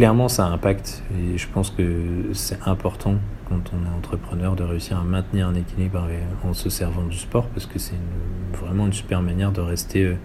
[0.00, 1.02] clairement, ça impacte.
[1.14, 3.16] Et je pense que c'est important
[3.46, 6.02] quand on est entrepreneur de réussir à maintenir un équilibre
[6.42, 8.00] en se servant du sport parce que c'est
[8.54, 10.16] vraiment une super manière de rester euh,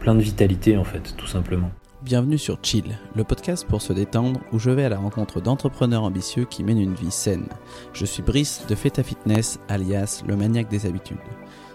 [0.00, 1.70] plein de vitalité en fait, tout simplement.
[2.02, 6.02] Bienvenue sur Chill, le podcast pour se détendre où je vais à la rencontre d'entrepreneurs
[6.02, 7.46] ambitieux qui mènent une vie saine.
[7.92, 11.18] Je suis Brice de Feta Fitness, alias le maniaque des habitudes.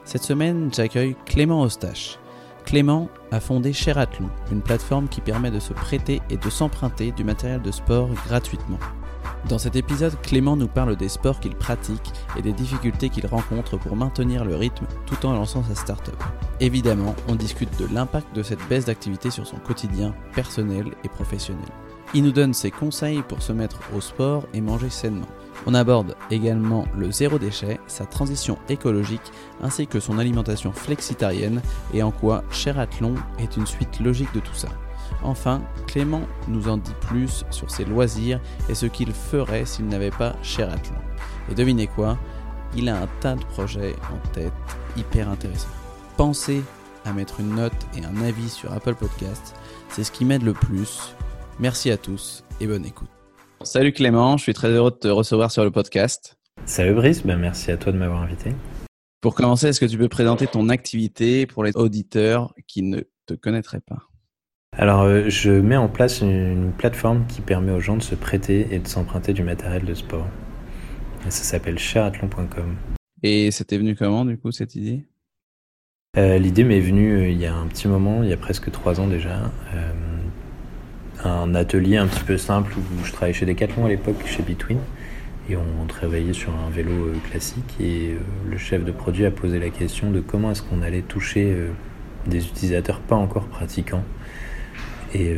[0.03, 2.19] Cette semaine, j'accueille Clément Ostache.
[2.67, 7.23] Clément a fondé Cherathlon, une plateforme qui permet de se prêter et de s'emprunter du
[7.23, 8.77] matériel de sport gratuitement.
[9.47, 13.77] Dans cet épisode, Clément nous parle des sports qu'il pratique et des difficultés qu'il rencontre
[13.77, 16.21] pour maintenir le rythme tout en lançant sa start-up.
[16.59, 21.69] Évidemment, on discute de l'impact de cette baisse d'activité sur son quotidien personnel et professionnel.
[22.13, 25.27] Il nous donne ses conseils pour se mettre au sport et manger sainement.
[25.69, 31.61] On aborde également le zéro déchet, sa transition écologique ainsi que son alimentation flexitarienne
[31.93, 34.69] et en quoi Cherathlon est une suite logique de tout ça.
[35.23, 40.09] Enfin, Clément nous en dit plus sur ses loisirs et ce qu'il ferait s'il n'avait
[40.09, 40.95] pas Cherathlon.
[41.51, 42.17] Et devinez quoi
[42.73, 44.53] Il a un tas de projets en tête
[44.95, 45.67] hyper intéressants.
[46.15, 46.63] Pensez
[47.03, 49.53] à mettre une note et un avis sur Apple Podcasts,
[49.89, 51.13] c'est ce qui m'aide le plus.
[51.59, 53.16] Merci à tous et bonne écoute.
[53.63, 56.37] Salut Clément, je suis très heureux de te recevoir sur le podcast.
[56.65, 58.51] Salut Brice, ben merci à toi de m'avoir invité.
[59.19, 63.33] Pour commencer, est-ce que tu peux présenter ton activité pour les auditeurs qui ne te
[63.33, 64.03] connaîtraient pas?
[64.77, 68.67] Alors, euh, je mets en place une, plateforme qui permet aux gens de se prêter
[68.71, 70.27] et de s'emprunter du matériel de sport.
[71.23, 72.75] ça s'appelle cherathlon.com.
[73.23, 75.03] Et c'était venu comment, du coup, cette idée?
[76.15, 78.71] Euh, L'idée m'est venue euh, il y a un petit moment, il y a presque
[78.71, 79.51] trois ans déjà
[81.23, 84.79] un atelier un petit peu simple où je travaillais chez Decathlon à l'époque, chez Between.
[85.49, 88.17] Et on, travaillait sur un vélo euh, classique et euh,
[88.51, 91.69] le chef de produit a posé la question de comment est-ce qu'on allait toucher euh,
[92.25, 94.03] des utilisateurs pas encore pratiquants.
[95.15, 95.37] Et,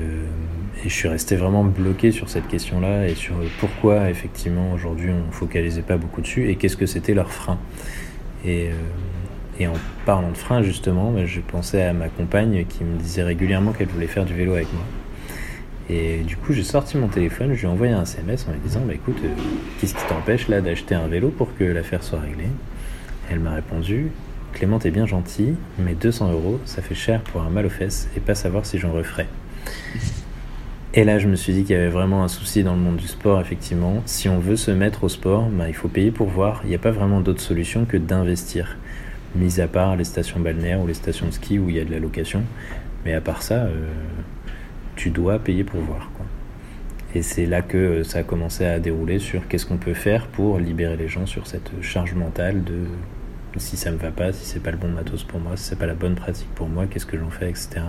[0.84, 5.84] je suis resté vraiment bloqué sur cette question-là et sur pourquoi effectivement aujourd'hui on focalisait
[5.84, 7.60] pas beaucoup dessus et qu'est-ce que c'était leur frein.
[8.46, 8.70] Et,
[9.60, 9.74] et, en
[10.06, 14.08] parlant de frein justement, je pensais à ma compagne qui me disait régulièrement qu'elle voulait
[14.08, 14.84] faire du vélo avec moi.
[15.90, 18.60] Et du coup, j'ai sorti mon téléphone, je lui ai envoyé un SMS en lui
[18.60, 19.30] disant Bah écoute, euh,
[19.80, 22.50] qu'est-ce qui t'empêche là d'acheter un vélo pour que l'affaire soit réglée?
[23.32, 24.12] Elle m'a répondu
[24.54, 28.10] Clément, t'es bien gentil, mais 200 euros, ça fait cher pour un mal aux fesses
[28.18, 29.28] et pas savoir si j'en referai.
[30.96, 32.98] Et là, je me suis dit qu'il y avait vraiment un souci dans le monde
[32.98, 34.02] du sport, effectivement.
[34.06, 36.62] Si on veut se mettre au sport, bah, il faut payer pour voir.
[36.64, 38.76] Il n'y a pas vraiment d'autre solution que d'investir.
[39.36, 41.86] Mis à part les stations balnéaires ou les stations de ski où il y a
[41.86, 42.42] de la location.
[43.06, 43.88] Mais à part ça, euh,
[45.00, 46.12] tu dois payer pour voir.
[46.14, 46.26] Quoi.
[47.16, 50.28] Et c'est là que euh, ça a commencé à dérouler sur qu'est-ce qu'on peut faire
[50.28, 52.84] pour libérer les gens sur cette charge mentale de
[53.56, 55.80] si ça me va pas, si c'est pas le bon matos pour moi, si c'est
[55.80, 57.82] pas la bonne pratique pour moi, qu'est-ce que j'en fais, etc.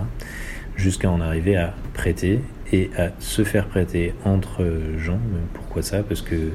[0.77, 2.39] Jusqu'à en arriver à prêter
[2.71, 4.65] et à se faire prêter entre
[4.97, 5.19] gens.
[5.53, 6.03] Pourquoi ça?
[6.03, 6.53] Parce que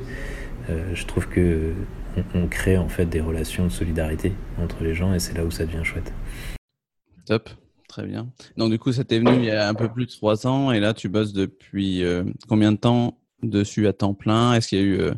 [0.71, 1.73] euh, je trouve que
[2.35, 5.51] on, crée en fait des relations de solidarité entre les gens et c'est là où
[5.51, 6.15] ça devient chouette.
[7.27, 7.51] Top.
[7.97, 8.27] Très bien.
[8.59, 10.71] Donc, du coup, ça t'est venu il y a un peu plus de trois ans
[10.71, 14.53] et là, tu bosses depuis euh, combien de temps dessus à temps plein?
[14.53, 15.15] Est-ce qu'il y a eu euh,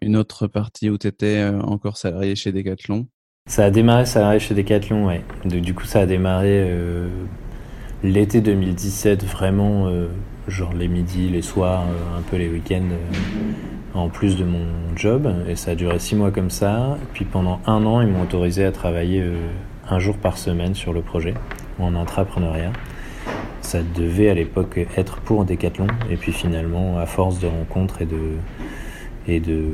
[0.00, 3.08] une autre partie où tu étais euh, encore salarié chez Decathlon?
[3.46, 5.24] Ça a démarré salarié chez Decathlon, ouais.
[5.44, 6.72] du coup, ça a démarré
[8.04, 9.90] l'été 2017, vraiment,
[10.46, 11.84] genre les midis, les soirs,
[12.16, 12.90] un peu les week-ends,
[13.94, 15.34] en plus de mon job.
[15.48, 16.96] Et ça a duré six mois comme ça.
[17.12, 19.24] Puis pendant un an, ils m'ont autorisé à travailler
[19.88, 21.34] un jour par semaine sur le projet
[21.78, 22.72] en entrepreneuriat.
[23.60, 28.06] Ça devait à l'époque être pour Decathlon, et puis finalement, à force de rencontres et
[28.06, 28.36] de,
[29.26, 29.72] et de,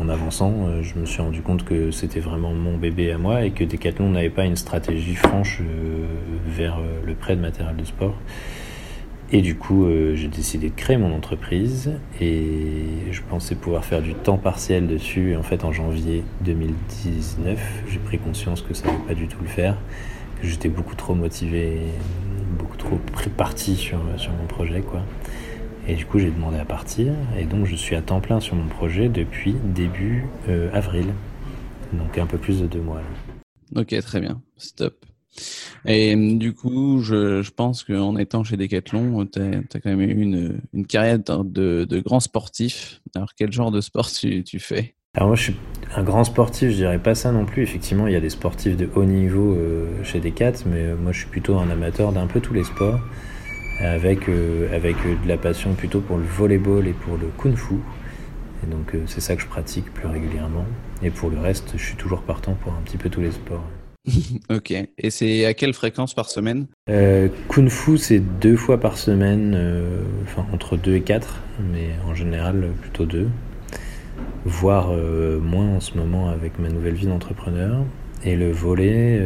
[0.00, 3.44] en avançant, euh, je me suis rendu compte que c'était vraiment mon bébé à moi
[3.44, 6.06] et que Decathlon n'avait pas une stratégie franche euh,
[6.46, 8.14] vers euh, le prêt de matériel de sport.
[9.32, 14.14] Et du coup, j'ai décidé de créer mon entreprise et je pensais pouvoir faire du
[14.14, 15.32] temps partiel dessus.
[15.32, 17.58] Et en fait, en janvier 2019,
[17.88, 19.74] j'ai pris conscience que ça ne pas du tout le faire
[20.46, 21.80] j'étais beaucoup trop motivé,
[22.58, 22.98] beaucoup trop
[23.36, 24.80] parti sur, sur mon projet.
[24.80, 25.02] quoi.
[25.88, 27.14] Et du coup, j'ai demandé à partir.
[27.38, 31.06] Et donc, je suis à temps plein sur mon projet depuis début euh, avril.
[31.92, 33.02] Donc, un peu plus de deux mois.
[33.74, 34.42] Ok, très bien.
[34.56, 35.04] Stop.
[35.84, 40.22] Et du coup, je, je pense qu'en étant chez Decathlon, tu as, quand même eu
[40.22, 43.00] une, une carrière de, de, grand sportif.
[43.14, 44.94] Alors, quel genre de sport tu fais?
[45.16, 45.56] Alors moi je suis
[45.96, 47.62] un grand sportif, je dirais pas ça non plus.
[47.62, 51.12] Effectivement, il y a des sportifs de haut niveau euh, chez Decat, mais euh, moi
[51.12, 53.00] je suis plutôt un amateur d'un peu tous les sports,
[53.80, 57.76] avec, euh, avec de la passion plutôt pour le volleyball et pour le kung-fu.
[58.62, 60.66] Et donc c'est ça que je pratique plus régulièrement.
[61.02, 63.64] Et pour le reste, je suis toujours partant pour un petit peu tous les sports.
[64.50, 64.72] ok.
[64.98, 66.66] Et c'est à quelle fréquence par semaine?
[66.88, 71.42] Euh, Kung Fu, c'est deux fois par semaine, euh, enfin entre deux et quatre,
[71.72, 73.28] mais en général plutôt deux.
[74.44, 77.84] Voire euh, moins en ce moment avec ma nouvelle vie d'entrepreneur.
[78.24, 79.22] Et le volet,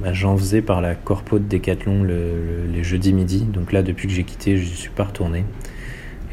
[0.00, 3.44] bah, j'en faisais par la corpo de Decathlon les jeudis midi.
[3.44, 5.44] Donc là, depuis que j'ai quitté, je ne suis pas retourné.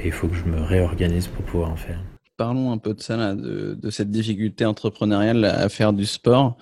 [0.02, 2.02] Et il faut que je me réorganise pour pouvoir en faire.
[2.38, 6.58] Parlons un peu de ça, de, cette difficulté entrepreneuriale à faire du sport.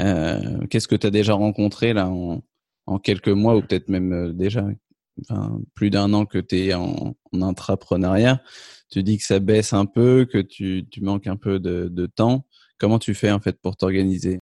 [0.00, 2.42] Euh, qu'est-ce que tu as déjà rencontré là en,
[2.86, 4.66] en quelques mois ou peut-être même euh, déjà
[5.74, 8.42] plus d'un an que tu es en, en, intrapreneuriat
[8.90, 12.46] Tu dis que ça baisse un peu, que tu, manques un peu de, temps.
[12.78, 14.40] Comment tu fais en fait pour t'organiser?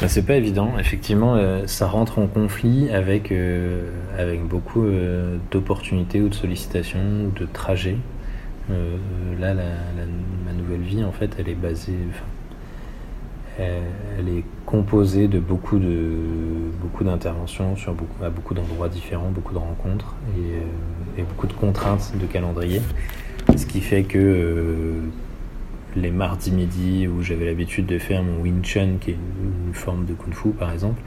[0.00, 0.78] Bah, C'est pas évident.
[0.78, 7.32] Effectivement, euh, ça rentre en conflit avec, euh, avec beaucoup euh, d'opportunités ou de sollicitations
[7.34, 7.98] de trajets.
[8.68, 11.96] là, ma nouvelle vie, en fait, elle est basée.
[13.58, 16.12] Elle est composée de beaucoup de
[16.80, 21.52] beaucoup d'interventions sur beaucoup, à beaucoup d'endroits différents, beaucoup de rencontres et, euh, beaucoup de
[21.52, 22.80] contraintes de calendrier.
[23.56, 25.00] Ce qui fait que euh,
[25.96, 29.16] les mardis midi où j'avais l'habitude de faire mon Wing Chun, qui est
[29.66, 31.00] une, forme de Kung Fu par exemple,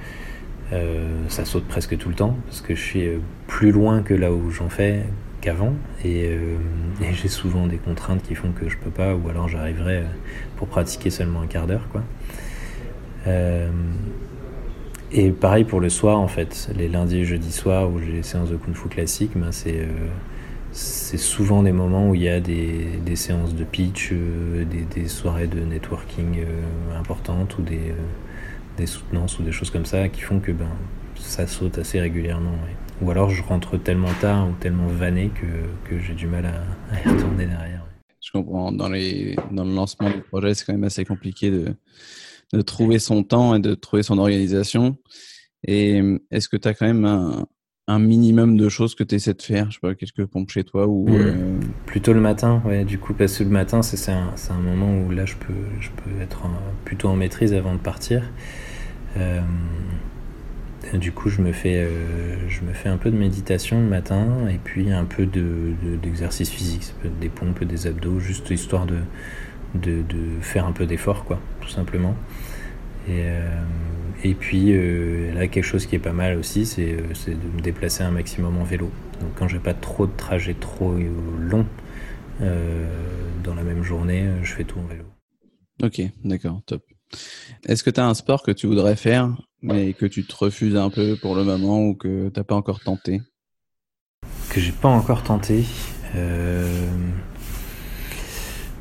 [0.74, 3.10] euh, ça saute presque tout le temps parce que je suis
[3.48, 5.04] plus loin que là où j'en fais
[5.42, 5.74] qu'avant
[6.06, 10.04] et, et j'ai souvent des contraintes qui font que je peux pas ou alors j'arriverai
[10.58, 12.02] pour pratiquer seulement un quart d'heure quoi.
[13.28, 13.70] Euh,
[15.12, 18.24] et pareil pour le soir en fait, les lundis et jeudis soirs où j'ai les
[18.24, 20.08] séances de kung fu classique, ben c'est euh,
[20.72, 25.48] c'est souvent des moments où il y a des, séances de pitch, euh, des, soirées
[25.48, 26.46] de networking
[26.98, 27.94] importantes ou des,
[28.88, 30.70] soutenances ou des choses comme ça qui font que ben
[31.16, 32.56] ça saute assez régulièrement.
[33.02, 35.30] Ou alors je rentre tellement tard ou tellement vanné
[35.86, 37.86] que, j'ai du mal à, y retourner derrière.
[38.22, 38.72] Je comprends.
[38.72, 39.36] Dans le
[39.76, 41.76] lancement du projet, c'est quand même assez compliqué de
[42.54, 44.98] de trouver son temps et de trouver son organisation.
[45.68, 46.02] Et
[46.32, 47.48] est-ce que tu as quand même un,
[47.88, 49.70] un, minimum de choses que tu essaies de faire?
[49.70, 51.14] Je sais pas, quelques pompes chez toi ou mmh.
[51.14, 51.60] euh...
[51.86, 52.84] Plutôt le matin, ouais.
[52.84, 55.90] Du coup, parce que le matin, c'est un, un moment où là, je peux, je
[55.90, 56.52] peux être en,
[56.84, 58.24] plutôt en maîtrise avant de partir.
[59.18, 59.42] Euh,
[60.94, 64.48] du coup, je me, fais, euh, je me fais un peu de méditation le matin
[64.50, 66.84] et puis un peu d'exercice de, de, physique.
[66.84, 68.98] Ça peut être des pompes, des abdos, juste histoire de,
[69.76, 72.16] de, de faire un peu d'effort, quoi, tout simplement.
[73.08, 73.62] Et, euh,
[74.24, 77.62] et puis euh, là, quelque chose qui est pas mal aussi, c'est euh, de me
[77.62, 78.92] déplacer un maximum en vélo.
[79.22, 80.96] Donc quand j'ai pas trop de trajets trop
[81.40, 81.66] longs
[82.40, 85.04] dans la même journée, je fais tout en vélo.
[85.84, 86.84] Ok, d'accord, top.
[87.68, 89.30] Est-ce que tu as un sport que tu voudrais faire,
[89.62, 92.56] mais que tu te refuses un peu pour le moment ou que tu n'as pas
[92.56, 93.22] encore tenté?
[94.50, 95.66] Que j'ai pas encore tenté.
[96.16, 96.90] Euh...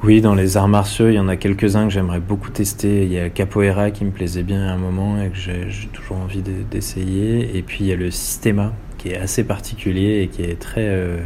[0.03, 3.05] Oui, dans les arts martiaux, il y en a quelques-uns que j'aimerais beaucoup tester.
[3.05, 6.17] Il y a Capoeira qui me plaisait bien à un moment et que j'ai toujours
[6.17, 7.55] envie d'essayer.
[7.55, 10.89] Et puis il y a le Systema qui est assez particulier et qui est très.
[10.89, 11.19] Euh,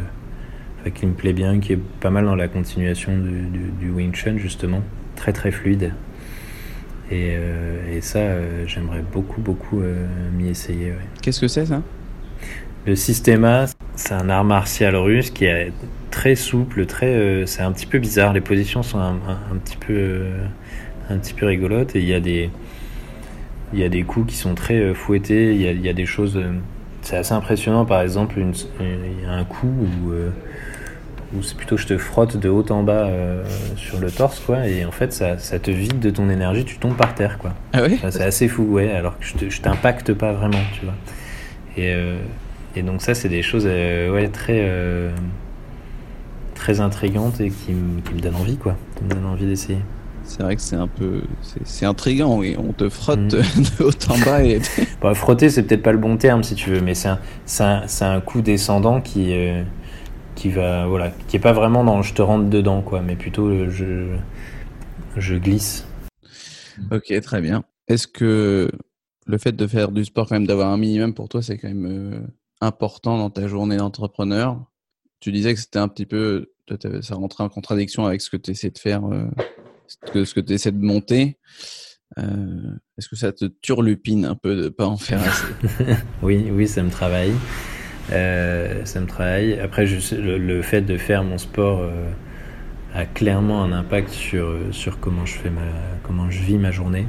[0.81, 4.37] enfin, qui me plaît bien, qui est pas mal dans la continuation du, Wing Chun
[4.37, 4.81] justement.
[5.15, 5.93] Très très fluide.
[7.09, 9.81] Et, euh, ça, euh, j'aimerais beaucoup beaucoup
[10.33, 10.91] m'y essayer.
[11.21, 11.81] Qu'est-ce que c'est ça?
[12.85, 13.65] Le Systema,
[13.95, 15.71] c'est un art martial russe qui est
[16.11, 18.31] très souple, très, euh, c'est un petit peu bizarre.
[18.31, 20.45] Les positions sont un, un, un petit peu, euh,
[21.09, 22.51] un petit peu rigolotes et il y a des,
[23.73, 25.55] il y a des coups qui sont très euh, fouettés.
[25.55, 26.39] Il y a, il y a des choses,
[27.01, 27.85] c'est assez impressionnant.
[27.85, 30.11] Par exemple, une, il y a un coup où,
[31.35, 33.09] où c'est plutôt je te frotte de haut en bas
[33.77, 36.77] sur le torse, quoi, et en fait ça, ça te vide de ton énergie, tu
[36.77, 37.55] tombes par terre, quoi.
[37.73, 37.95] Ah oui?
[37.95, 38.91] Enfin, c'est assez fou, ouais.
[38.91, 40.93] Alors que je t'impacte pas vraiment, tu vois.
[41.77, 41.93] Et
[42.75, 45.11] et donc ça, c'est des choses euh, ouais, très, euh,
[46.55, 47.73] très intrigantes et qui,
[48.05, 48.75] qui, me donnent envie, quoi.
[48.97, 49.79] Qui me donnent envie d'essayer.
[50.23, 51.21] C'est vrai que c'est un peu,
[51.65, 53.29] c'est intriguant et on te frotte mmh.
[53.79, 54.43] de haut en bas.
[54.43, 54.59] Et...
[55.01, 57.19] bah, frotter, c'est peut-être pas le bon terme si tu veux, mais c'est un,
[57.59, 59.63] un, un, coup descendant qui, euh,
[60.33, 63.69] qui va, voilà, qui est pas vraiment dans je te rentre dedans, quoi, mais plutôt
[63.69, 64.15] je,
[65.15, 65.85] je glisse.
[66.91, 67.63] Ok, très bien.
[67.87, 68.71] Est-ce que
[69.27, 71.67] le fait de faire du sport, quand même, d'avoir un minimum pour toi, c'est quand
[71.67, 72.19] même euh,
[72.61, 74.63] important dans ta journée d'entrepreneur.
[75.19, 76.51] Tu disais que c'était un petit peu,
[77.01, 79.25] ça rentrait en contradiction avec ce que tu essaies de faire, euh,
[79.87, 81.37] ce que tu essaies de monter.
[82.17, 85.95] Euh, Est-ce que ça te turlupine un peu de pas en faire assez?
[86.21, 87.33] Oui, oui, ça me travaille.
[88.11, 89.59] Euh, ça me travaille.
[89.59, 92.09] Après, je, le, fait de faire mon sport euh,
[92.93, 95.61] a clairement un impact sur, sur comment je fais ma,
[96.03, 97.07] comment je vis ma journée.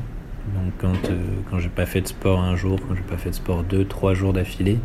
[0.55, 1.19] Donc, quand, euh,
[1.51, 3.85] quand j'ai pas fait de sport un jour, quand j'ai pas fait de sport deux,
[3.85, 4.79] trois jours d'affilée,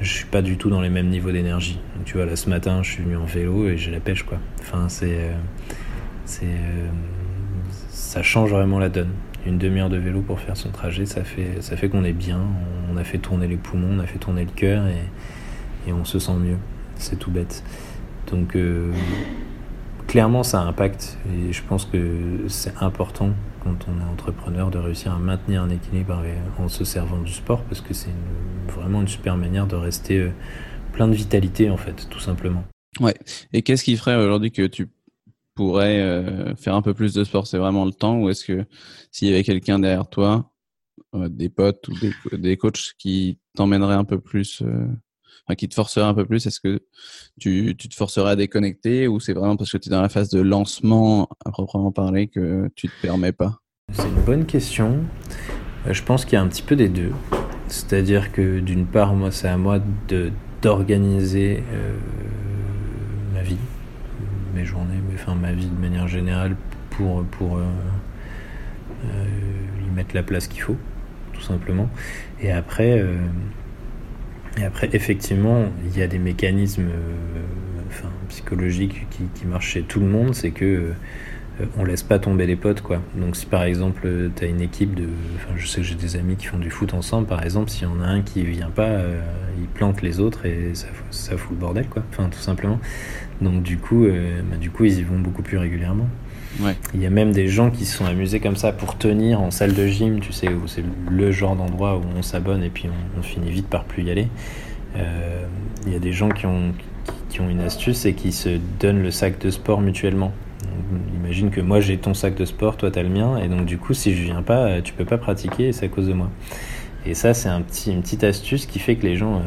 [0.00, 1.78] je suis pas du tout dans les mêmes niveaux d'énergie.
[2.04, 4.38] Tu vois, là ce matin, je suis venu en vélo et j'ai la pêche, quoi.
[4.60, 5.16] Enfin, c'est.
[5.18, 5.32] Euh.
[6.42, 6.88] Euh,
[7.90, 9.10] ça change vraiment la donne.
[9.46, 12.40] une demi-heure de vélo pour faire son trajet, ça fait, ça fait qu'on est bien,
[12.90, 16.04] on a fait tourner les poumons, on a fait tourner le cœur et, et on
[16.04, 16.56] se sent mieux.
[16.96, 17.62] C'est tout bête.
[18.30, 18.90] Donc euh,
[20.06, 23.30] clairement ça impacte et je pense que c'est important
[23.62, 26.22] quand on est entrepreneur de réussir à maintenir un équilibre
[26.58, 28.12] en se servant du sport parce que c'est
[28.68, 30.30] vraiment une super manière de rester euh,
[30.92, 32.64] plein de vitalité en fait, tout simplement.
[33.00, 33.14] Ouais.
[33.52, 34.88] Et qu'est-ce qui ferait aujourd'hui que tu
[35.54, 37.46] pourrais euh, faire un peu plus de sport?
[37.46, 38.64] C'est vraiment le temps ou est-ce que
[39.10, 40.52] s'il y avait quelqu'un derrière toi,
[41.14, 44.62] euh, des potes ou des, des coachs qui t'emmèneraient un peu plus,
[45.56, 46.80] qui te forceraient un peu plus, est-ce que
[47.38, 50.08] tu, tu, te forcerais à déconnecter ou c'est vraiment parce que tu es dans la
[50.08, 53.58] phase de lancement à proprement parler que tu te permets pas?
[53.92, 55.00] C'est une bonne question.
[55.90, 57.12] Je pense qu'il y a un petit peu des deux.
[57.68, 60.30] C'est-à-dire que d'une part, moi, c'est à moi de
[60.62, 61.94] d'organiser euh,
[63.34, 63.58] ma vie,
[64.54, 66.56] mes journées, mais, enfin ma vie de manière générale
[66.96, 67.64] pour, pour euh,
[69.04, 70.76] euh, y mettre la place qu'il faut,
[71.32, 71.88] tout simplement.
[72.40, 73.16] Et après, euh,
[74.58, 76.88] et après, effectivement, il y a des mécanismes
[77.88, 80.92] enfin, psychologiques qui, marchent chez tout le monde, c'est que
[81.78, 83.00] on laisse pas tomber les potes quoi.
[83.14, 86.16] Donc si par exemple tu as une équipe de enfin je sais que j'ai des
[86.16, 88.70] amis qui font du foot ensemble par exemple, s'il y en a un qui vient
[88.70, 89.20] pas, euh,
[89.58, 92.02] il plante les autres et ça, ça fout le bordel quoi.
[92.16, 92.80] Tout simplement.
[93.40, 96.08] Donc du coup euh, bah, du coup ils y vont beaucoup plus régulièrement.
[96.94, 99.50] Il y a même des gens qui se sont amusés comme ça pour tenir en
[99.50, 102.88] salle de gym, tu sais, où c'est le genre d'endroit où on s'abonne et puis
[103.18, 104.28] on, finit vite par plus y aller.
[104.96, 105.44] Euh,
[105.86, 106.72] il y a des gens qui ont,
[107.28, 110.32] qui, ont une astuce et qui se donnent le sac de sport mutuellement.
[111.22, 113.78] Imagine que moi j'ai ton sac de sport, toi t'as le mien, et donc du
[113.78, 116.30] coup si je viens pas, tu peux pas pratiquer et c'est à cause de moi.
[117.06, 119.40] Et ça c'est un petit, une petite astuce qui fait que les gens, euh,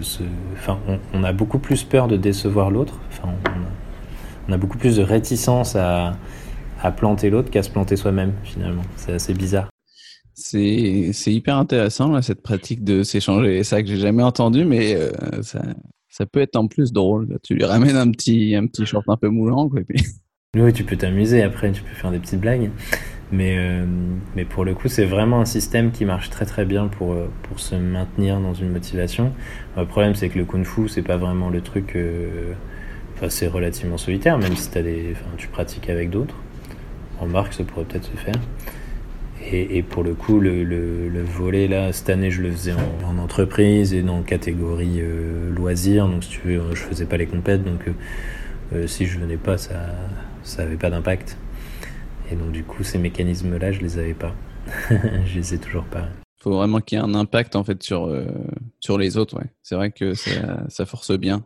[0.00, 0.22] se...
[0.54, 3.85] enfin, on, on, a beaucoup plus peur de décevoir l'autre, enfin, on,
[4.48, 6.16] on, a beaucoup plus de réticence à,
[6.82, 8.82] à planter l'autre qu'à se planter soi-même finalement.
[8.96, 9.68] C'est assez bizarre.
[10.34, 13.86] C'est hyper intéressant là, cette pratique de s'échanger les sacs.
[13.86, 15.10] J'ai jamais entendu, mais euh,
[15.42, 15.62] ça,
[16.10, 17.38] ça peut être en plus drôle.
[17.42, 19.68] Tu lui ramènes un petit, un petit short un peu moulant.
[19.68, 20.04] Quoi, et puis...
[20.58, 22.70] Oui, tu peux t'amuser après, tu peux faire des petites blagues.
[23.30, 23.84] Mais, euh,
[24.34, 27.60] mais pour le coup, c'est vraiment un système qui marche très très bien pour, pour
[27.60, 29.32] se maintenir dans une motivation.
[29.76, 31.94] Le problème, c'est que le kung fu, c'est pas vraiment le truc.
[31.96, 32.54] Euh...
[33.28, 35.12] C'est relativement solitaire, même si as des...
[35.12, 36.34] enfin, tu pratiques avec d'autres.
[37.18, 38.34] En marque, ça pourrait peut-être se faire.
[39.52, 43.08] Et, pour le coup, le, le, le, volet, là, cette année, je le faisais en,
[43.08, 46.08] en entreprise et dans catégorie euh, loisirs.
[46.08, 47.62] Donc, si tu veux, je faisais pas les compètes.
[47.62, 47.88] Donc,
[48.72, 49.94] euh, si je venais pas, ça
[50.42, 51.36] ça avait pas d'impact.
[52.30, 54.34] Et donc, du coup, ces mécanismes-là, je les avais pas.
[54.90, 56.08] je les ai toujours pas.
[56.40, 58.26] Il faut vraiment qu'il y ait un impact, en fait, sur, euh,
[58.80, 59.50] sur les autres, ouais.
[59.62, 61.44] C'est vrai que ça, ça force bien.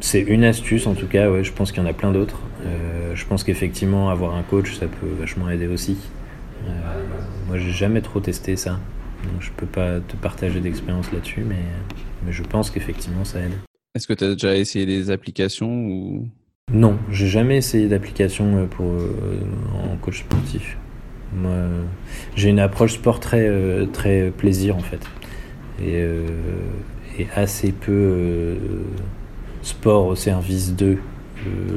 [0.00, 1.44] C'est une astuce, en tout cas, ouais.
[1.44, 2.40] Je pense qu'il y en a plein d'autres.
[2.64, 5.96] Euh, je pense qu'effectivement, avoir un coach, ça peut vachement aider aussi.
[6.66, 6.70] Euh,
[7.46, 8.80] moi, j'ai jamais trop testé ça.
[9.24, 11.62] Donc, je peux pas te partager d'expérience là-dessus, mais,
[12.24, 13.52] mais je pense qu'effectivement, ça aide.
[13.94, 16.28] Est-ce que tu as déjà essayé des applications ou?
[16.72, 19.12] Non, j'ai jamais essayé d'application pour euh,
[19.74, 20.78] en coach sportif.
[21.34, 21.52] Moi,
[22.36, 23.48] j'ai une approche sport très
[23.92, 25.00] très plaisir en fait,
[25.80, 26.04] et,
[27.20, 28.56] et assez peu
[29.62, 30.98] sport au service de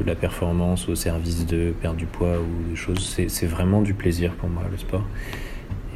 [0.06, 3.16] la performance, au service de perdre du poids ou des choses.
[3.28, 5.04] C'est vraiment du plaisir pour moi le sport.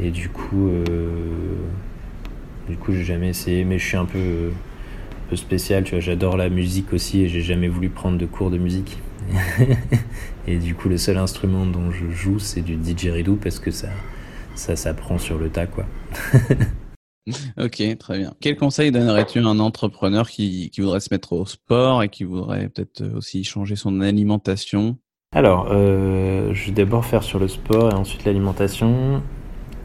[0.00, 0.84] Et du coup, euh,
[2.68, 5.84] du coup, j'ai jamais essayé, mais je suis un peu, un peu spécial.
[5.84, 8.98] Tu vois, j'adore la musique aussi et j'ai jamais voulu prendre de cours de musique.
[10.46, 13.88] et du coup, le seul instrument dont je joue, c'est du didgeridoo parce que ça,
[14.54, 15.84] ça s'apprend sur le tas, quoi.
[17.58, 18.34] ok, très bien.
[18.40, 22.24] Quel conseil donnerais-tu à un entrepreneur qui, qui, voudrait se mettre au sport et qui
[22.24, 24.98] voudrait peut-être aussi changer son alimentation?
[25.34, 29.22] Alors, euh, je vais d'abord faire sur le sport et ensuite l'alimentation.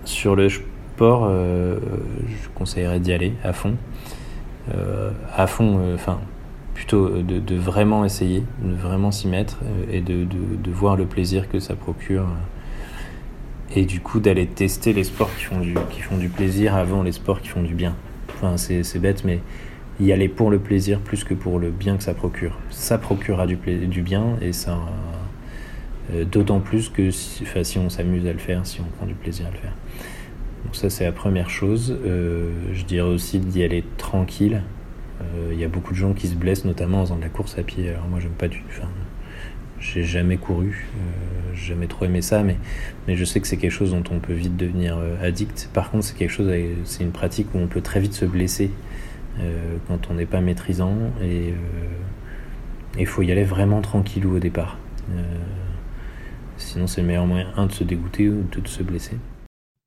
[0.05, 1.79] Sur le sport, euh,
[2.27, 3.75] je conseillerais d'y aller à fond.
[4.73, 6.21] Euh, à fond, enfin,
[6.73, 9.59] plutôt de, de, vraiment essayer, de vraiment s'y mettre
[9.91, 12.25] et de, de, de, voir le plaisir que ça procure.
[13.75, 17.01] Et du coup, d'aller tester les sports qui font, du, qui font du plaisir avant
[17.01, 17.95] les sports qui font du bien.
[18.35, 19.39] Enfin, c'est bête, mais
[19.99, 22.57] y aller pour le plaisir plus que pour le bien que ça procure.
[22.69, 24.77] Ça procurera du, du bien et ça.
[26.13, 27.45] Euh, D'autant plus que si,
[27.77, 29.73] on s'amuse à le faire, si on prend du plaisir à le faire.
[30.65, 31.97] Donc ça c'est la première chose.
[32.05, 34.61] Euh, je dirais aussi d'y aller tranquille.
[35.21, 37.29] Il euh, y a beaucoup de gens qui se blessent, notamment en faisant de la
[37.29, 37.89] course à pied.
[37.89, 38.89] Alors moi j'aime pas du enfin,
[39.83, 42.57] j'ai jamais couru, euh, j'ai jamais trop aimé ça, mais,
[43.07, 45.69] mais je sais que c'est quelque chose dont on peut vite devenir addict.
[45.73, 46.51] Par contre c'est quelque chose,
[46.85, 48.71] c'est une pratique où on peut très vite se blesser
[49.39, 51.53] euh, quand on n'est pas maîtrisant et
[52.97, 54.77] il faut y aller vraiment tranquillou au départ.
[56.57, 59.17] Sinon, c'est le meilleur moyen, un, de se dégoûter ou de se blesser.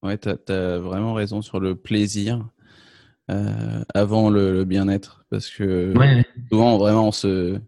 [0.03, 2.47] Ouais, tu as, vraiment raison sur le plaisir
[3.31, 5.25] euh, avant le, bien-être.
[5.31, 5.95] Parce que
[6.51, 7.59] souvent, vraiment, on se...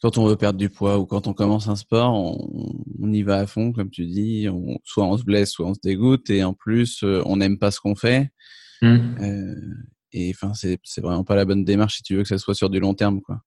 [0.00, 3.38] quand on veut perdre du poids ou quand on commence un sport, on, y va
[3.38, 4.46] à fond, comme tu dis.
[4.84, 6.30] soit on se blesse, soit on se dégoûte.
[6.30, 8.30] Et en plus, euh, on n'aime pas ce qu'on fait.
[8.80, 8.96] Mmh.
[9.20, 9.54] Euh,
[10.12, 12.70] et enfin, c'est vraiment pas la bonne démarche si tu veux que ça soit sur
[12.70, 13.20] du long terme.
[13.20, 13.40] quoi.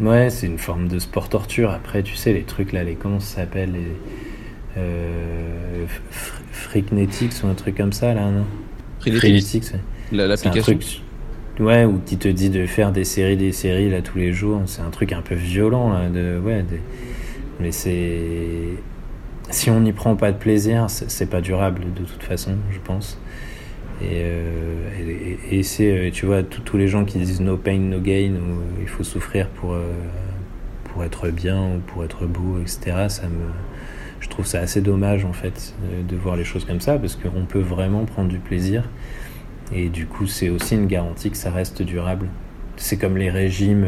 [0.00, 1.70] Ouais, c'est une forme de sport torture.
[1.70, 3.96] Après, tu sais, les trucs là, les comment ça s'appelle les
[4.76, 8.46] euh, Freaknetics ou un truc comme ça là, non?
[9.00, 9.72] Freaknetics,
[10.12, 10.78] l'application.
[11.60, 14.62] Ouais, ou qui te dit de faire des séries, des séries là tous les jours.
[14.66, 16.64] C'est un truc un peu violent là, de ouais.
[17.58, 18.76] Mais c'est
[19.50, 23.18] si on n'y prend pas de plaisir, c'est pas durable de toute façon, je pense.
[24.00, 28.00] Et, euh, et, c'est, euh, tu vois, tous les gens qui disent no pain, no
[28.00, 29.92] gain, ou il faut souffrir pour, euh,
[30.84, 33.46] pour être bien ou pour être beau, etc., ça me,
[34.20, 35.74] je trouve ça assez dommage en fait
[36.08, 38.84] de voir les choses comme ça parce qu'on peut vraiment prendre du plaisir
[39.72, 42.28] et du coup c'est aussi une garantie que ça reste durable.
[42.76, 43.86] C'est comme les régimes.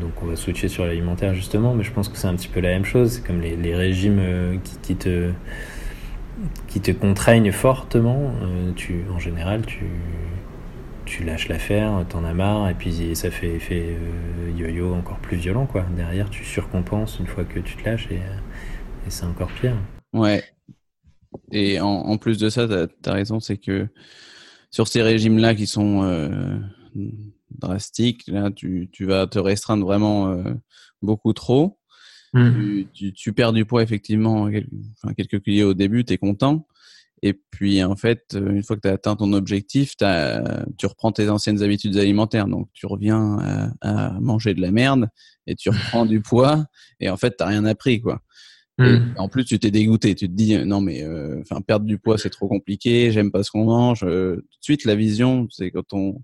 [0.00, 2.60] donc on va switcher sur l'alimentaire justement, mais je pense que c'est un petit peu
[2.60, 3.12] la même chose.
[3.12, 4.20] C'est comme les, les régimes
[4.62, 5.30] qui, qui, te
[6.66, 9.84] qui te contraignent fortement, euh, tu, en général, tu,
[11.04, 15.36] tu lâches l'affaire, t'en as marre, et puis ça fait effet euh, yo-yo encore plus
[15.36, 15.84] violent, quoi.
[15.96, 19.76] Derrière, tu surcompenses une fois que tu te lâches, et, et c'est encore pire.
[20.12, 20.42] Ouais.
[21.52, 23.88] Et en, plus de ça, tu as, raison, c'est que
[24.70, 26.58] sur ces régimes-là qui sont euh,
[27.50, 30.36] drastiques, là, tu, tu, vas te restreindre vraiment
[31.02, 31.78] beaucoup trop.
[32.32, 32.84] Mmh.
[32.92, 34.50] Tu, perds du poids effectivement,
[35.16, 36.66] quelques kilos au début, tu es content.
[37.22, 41.30] Et puis en fait, une fois que tu as atteint ton objectif, tu reprends tes
[41.30, 42.48] anciennes habitudes alimentaires.
[42.48, 43.38] Donc tu reviens
[43.80, 45.08] à, manger de la merde
[45.46, 46.66] et tu reprends du poids
[47.00, 48.00] et en fait, tu rien appris.
[48.00, 48.20] quoi.
[48.78, 49.14] Mmh.
[49.18, 50.14] en plus, tu t'es dégoûté.
[50.14, 53.12] Tu te dis non mais euh, enfin perdre du poids c'est trop compliqué.
[53.12, 54.02] J'aime pas ce qu'on mange.
[54.04, 56.22] Euh, tout de suite la vision, c'est quand on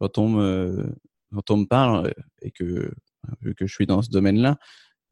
[0.00, 0.94] quand on me
[1.32, 2.90] quand on me parle et que
[3.42, 4.58] vu que je suis dans ce domaine-là,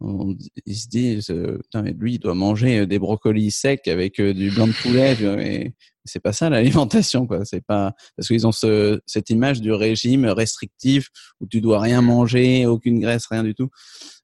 [0.00, 4.50] on, ils se disent putain mais lui il doit manger des brocolis secs avec du
[4.50, 5.74] blanc de poulet mais
[6.06, 10.24] c'est pas ça l'alimentation quoi c'est pas parce qu'ils ont ce, cette image du régime
[10.24, 13.68] restrictif où tu dois rien manger aucune graisse rien du tout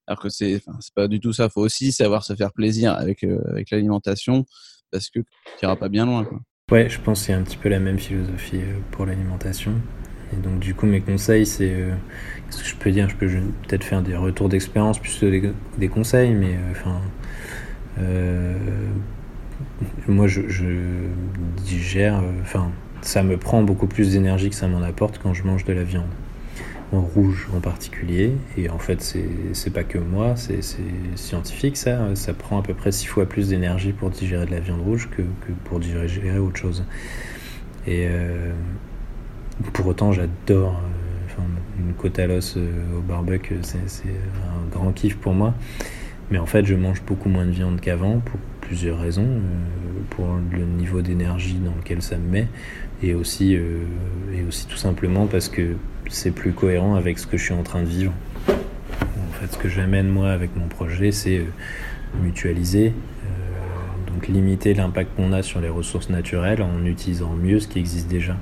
[0.06, 3.24] alors que c'est c'est pas du tout ça faut aussi savoir se faire plaisir avec
[3.24, 4.44] avec l'alimentation
[4.90, 6.40] parce que tu iras pas bien loin quoi.
[6.70, 8.60] ouais je pense que c'est un petit peu la même philosophie
[8.92, 9.72] pour l'alimentation
[10.32, 11.94] et donc du coup mes conseils c'est euh,
[12.46, 13.08] qu'est-ce que je peux dire?
[13.08, 15.22] Je peux peut-être faire des retours d'expérience plus
[15.78, 17.00] des, conseils, mais euh, enfin
[17.98, 18.54] euh,
[20.08, 20.40] moi je,
[21.64, 22.70] digère, enfin
[23.02, 25.84] ça me prend beaucoup plus d'énergie que ça m'en apporte quand je mange de la
[25.84, 26.10] viande.
[27.00, 29.00] Rouge en particulier, et en fait
[29.52, 30.60] c'est pas que moi, c'est
[31.14, 34.60] scientifique ça, ça prend à peu près six fois plus d'énergie pour digérer de la
[34.60, 36.84] viande rouge que, que pour digérer autre chose.
[37.86, 38.08] Et,
[39.72, 40.80] pour autant, j'adore
[41.38, 41.42] euh,
[41.78, 45.54] une côte à l'os euh, au barbecue, c'est un grand kiff pour moi.
[46.30, 49.26] Mais en fait, je mange beaucoup moins de viande qu'avant pour plusieurs raisons.
[49.26, 52.48] Euh, pour le niveau d'énergie dans lequel ça me met
[53.02, 55.76] et aussi, et aussi tout simplement parce que
[56.08, 58.12] c'est plus cohérent avec ce que je suis en train de vivre.
[58.48, 61.42] En fait, ce que j'amène moi avec mon projet, c'est
[62.22, 62.92] mutualiser,
[64.16, 68.08] donc limiter l'impact qu'on a sur les ressources naturelles en utilisant mieux ce qui existe
[68.08, 68.36] déjà.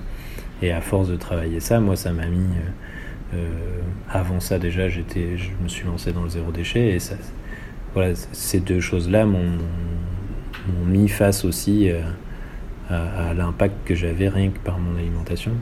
[0.62, 2.38] Et à force de travailler ça, moi, ça m'a mis.
[2.38, 5.00] Euh, euh, avant ça, déjà, je
[5.62, 6.94] me suis lancé dans le zéro déchet.
[6.94, 7.16] Et ça,
[7.92, 9.58] voilà, ces deux choses-là m'ont,
[10.86, 12.00] mis face aussi euh,
[12.90, 15.52] à, l'impact que j'avais rien que par mon alimentation.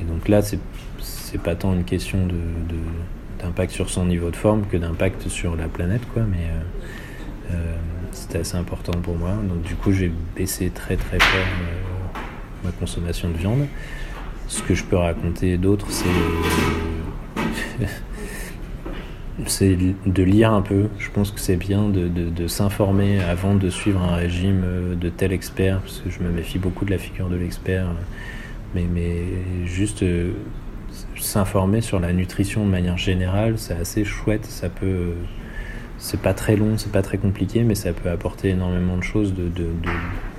[0.00, 0.58] Et, donc là, c'est,
[1.00, 2.28] c'est pas tant une question
[3.40, 6.22] d'impact sur son niveau de forme que d'impact sur la planète, quoi.
[6.22, 7.56] Mais
[8.12, 9.32] c'était assez important pour moi.
[9.48, 11.46] Donc du coup, j'ai baissé très très fort
[12.64, 13.66] ma consommation de viande.
[14.48, 16.06] Ce que je peux raconter d'autre, c'est
[19.46, 20.88] c'est de lire un peu.
[20.98, 24.64] Je pense que c'est bien de, s'informer avant de suivre un régime
[24.98, 27.86] de tel expert, parce que je me méfie beaucoup de la figure de l'expert.
[28.74, 29.22] Mais,
[29.64, 30.32] juste euh,
[31.16, 34.44] s'informer sur la nutrition de manière générale, c'est assez chouette.
[34.44, 35.12] Ça peut,
[35.98, 39.34] c'est pas très long, c'est pas très compliqué, mais ça peut apporter énormément de choses
[39.34, 39.68] de, de,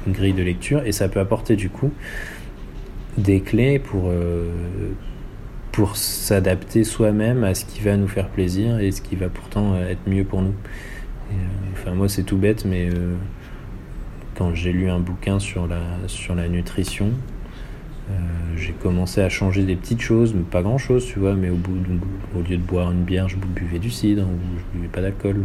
[0.07, 1.91] de grille de lecture et ça peut apporter du coup
[3.17, 4.51] des clés pour, euh,
[5.77, 9.75] pour s'adapter soi-même à ce qui va nous faire plaisir et ce qui va pourtant
[9.77, 10.55] être mieux pour nous.
[11.29, 11.33] Euh,
[11.73, 13.13] enfin, moi, c'est tout bête, mais euh,
[14.33, 17.11] quand j'ai lu un bouquin sur la, sur la nutrition,
[18.55, 21.55] j'ai commencé à changer des petites choses, mais pas grand chose, tu vois, mais au,
[21.55, 21.77] bout
[22.35, 25.43] au lieu de boire une bière, je buvais du cidre, ou je buvais pas d'alcool.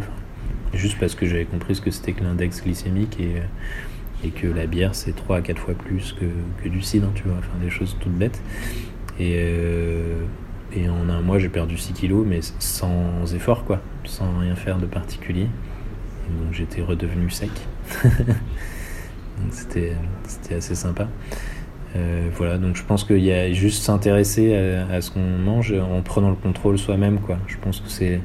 [0.73, 4.65] juste parce que j'avais compris ce que c'était que l'index glycémique et, et, que la
[4.65, 6.25] bière c'est 3 à 4 fois plus que,
[6.63, 8.41] que du cidre, tu vois, enfin des choses toutes bêtes.
[9.19, 9.45] Et,
[10.75, 14.77] et en un mois, j'ai perdu 6 kilos, mais sans effort, quoi, sans rien faire
[14.77, 15.47] de particulier.
[16.29, 17.51] Donc j'étais redevenu sec.
[19.49, 19.95] c'était
[20.55, 21.07] assez sympa.
[21.95, 26.01] Euh, voilà, donc je pense qu'il y a juste s'intéresser à, ce qu'on mange en
[26.01, 27.37] prenant le contrôle soi-même, quoi.
[27.47, 28.21] Je pense que c'est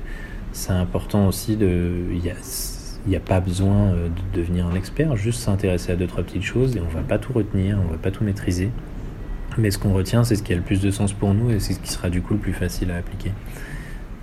[0.71, 1.91] important aussi de.
[2.15, 6.23] Il n'y a, pas besoin euh, de devenir un expert, juste s'intéresser à deux, trois
[6.23, 8.71] petites choses et on va pas tout retenir, on va pas tout maîtriser.
[9.59, 11.59] Mais ce qu'on retient, c'est ce qui a le plus de sens pour nous et
[11.59, 13.33] c'est ce qui sera du coup le plus facile à appliquer.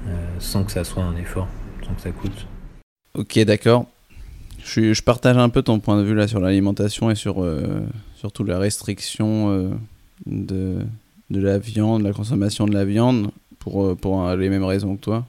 [0.07, 1.47] Euh, sans que ça soit un effort,
[1.85, 2.47] sans que ça coûte.
[3.15, 3.85] Ok, d'accord.
[4.63, 7.81] Je, partage un peu ton point de vue là sur l'alimentation et sur euh,
[8.15, 9.69] surtout la restriction euh,
[10.25, 10.77] de,
[11.29, 15.25] la viande, la consommation de la viande pour, les mêmes raisons que toi.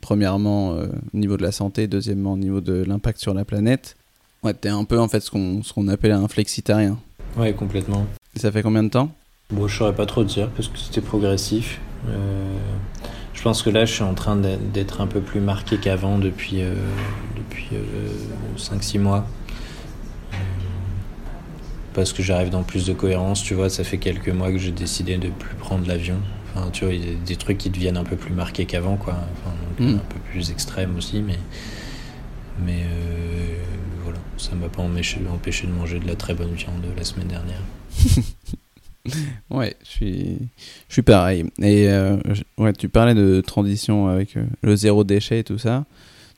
[0.00, 3.96] premièrement, au niveau de la santé, deuxièmement, au niveau de l'impact sur la planète.
[4.42, 6.98] Ouais, t'es un peu en fait ce qu'on appelle un flexitarien.
[7.36, 8.06] Ouais, complètement.
[8.36, 9.10] Et ça fait combien de temps?
[9.50, 11.80] Bon, je saurais pas trop dire parce que c'était progressif.
[12.08, 12.56] Euh,
[13.34, 16.62] je pense que là, je suis en train d'être un peu plus marqué qu'avant depuis,
[16.62, 16.74] euh,
[17.36, 17.68] depuis
[18.56, 19.26] 5-6 euh, mois.
[21.94, 24.70] parce que j'arrive dans plus de cohérence, tu vois, ça fait quelques mois que j'ai
[24.70, 26.16] décidé de plus prendre l'avion.
[26.54, 28.96] Enfin, tu vois, il y a des trucs qui deviennent un peu plus marqués qu'avant,
[28.96, 29.14] quoi.
[29.14, 29.96] Enfin, hmm.
[29.96, 31.38] Un peu plus extrêmes aussi, mais.
[32.64, 32.84] Mais
[34.42, 37.62] ça m'a pas empêché, de manger de la très bonne viande la semaine dernière.
[39.50, 40.38] ouais, je suis,
[40.88, 41.44] je suis pareil.
[41.60, 42.16] Et euh,
[42.58, 45.84] ouais, tu parlais de transition avec euh, le zéro déchet et tout ça.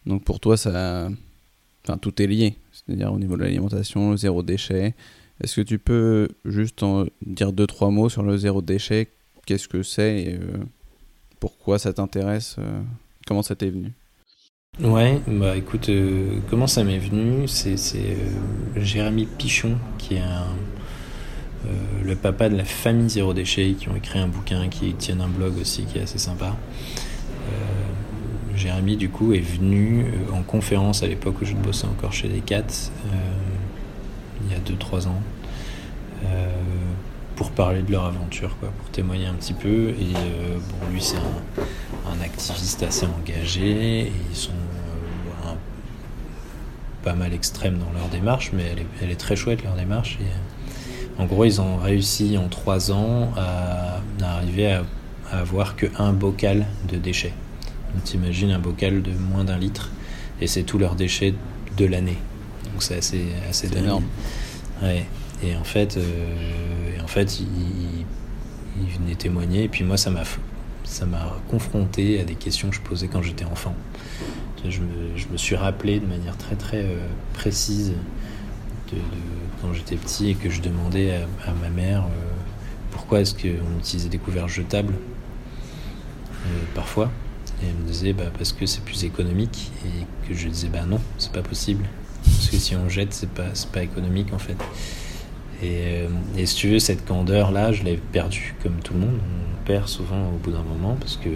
[0.05, 1.09] Donc pour toi, ça,
[1.85, 2.57] enfin tout est lié.
[2.73, 4.95] C'est-à-dire au niveau de l'alimentation, le zéro déchet.
[5.43, 6.85] Est-ce que tu peux juste
[7.25, 9.09] dire deux trois mots sur le zéro déchet?
[9.47, 10.59] Qu'est-ce que c'est euh,
[11.41, 12.57] pourquoi ça t'intéresse
[13.27, 13.93] Comment ça t'est venu?
[14.83, 15.89] Ouais, bah écoute,
[16.51, 17.77] comment ça m'est venu C'est
[18.77, 20.49] Jérémy Pichon qui est un
[21.67, 21.71] euh,
[22.05, 25.29] le papa de la famille Zéro Déchet, qui ont écrit un bouquin, qui tiennent un
[25.29, 26.57] blog aussi, qui est assez sympa.
[27.47, 32.13] Euh, Jérémy, du coup, est venu euh, en conférence à l'époque où je bossais encore
[32.13, 32.91] chez les Cats,
[34.47, 35.23] il y a 2-3 ans,
[37.37, 39.91] pour parler de leur aventure, quoi, pour témoigner un petit peu.
[39.91, 44.53] Et bon, lui, c'est un, activiste assez engagé, et ils sont
[47.05, 50.19] pas mal extrêmes dans leur démarche, mais elle est, elle est très chouette, leur démarche.
[50.21, 54.85] Et, en gros, ils ont réussi en trois ans à, arriver à,
[55.31, 57.33] avoir que un bocal de déchets.
[57.95, 59.91] Donc t'imagines un bocal de moins d'un litre
[60.41, 61.35] et c'est tous leurs déchets
[61.77, 62.19] de l'année.
[62.73, 64.05] Donc c'est assez, assez énorme.
[64.83, 65.07] Ouais.
[65.43, 68.05] Et en fait, euh, en fait, ils
[68.81, 70.23] il venaient témoigner et puis moi ça m'a
[70.85, 73.75] ça m'a confronté à des questions que je posais quand j'étais enfant.
[74.69, 77.93] Je me, suis rappelé de manière très très euh, précise
[79.61, 81.13] quand j'étais petit et que je demandais
[81.47, 82.33] à, ma mère euh,
[82.91, 87.11] pourquoi est-ce qu'on utilisait des couverts jetables euh, parfois.
[87.63, 90.85] Et elle me disait bah, parce que c'est plus économique et que je disais bah
[90.87, 91.85] non, c'est pas possible.
[92.25, 94.57] Parce que si on jette, c'est pas, pas économique en fait.
[95.63, 96.05] Et,
[96.37, 99.19] et, si tu veux, cette candeur-là, je l'ai perdue comme tout le monde.
[99.19, 101.31] On perd souvent au bout d'un moment parce que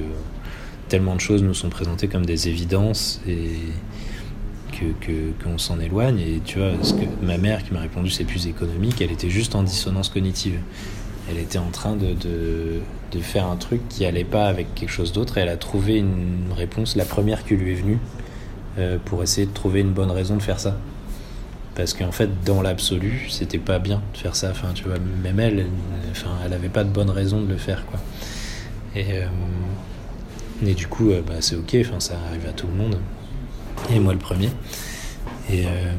[0.88, 3.51] tellement de choses nous sont présentées comme des évidences et,
[5.42, 6.20] qu'on s'en éloigne.
[6.20, 9.55] Et tu vois, que ma mère qui m'a répondu c'est plus économique, elle était juste
[9.55, 10.61] en dissonance cognitive.
[11.31, 15.12] Elle était en train de, de, faire un truc qui allait pas avec quelque chose
[15.12, 17.98] d'autre et elle a trouvé une réponse, la première qui lui est venue,
[18.79, 20.77] euh, pour essayer de trouver une bonne raison de faire ça.
[21.74, 24.51] Parce qu'en fait, dans l'absolu, c'était pas bien de faire ça.
[24.51, 25.66] Enfin, tu vois, même elle,
[26.12, 27.98] enfin, elle avait pas de bonne raison de le faire, quoi.
[28.94, 29.27] Et, euh,
[30.66, 32.98] et du coup, euh, bah, c'est ok, ça arrive à tout le monde
[33.94, 34.48] et moi le premier.
[35.50, 35.92] Et, euh,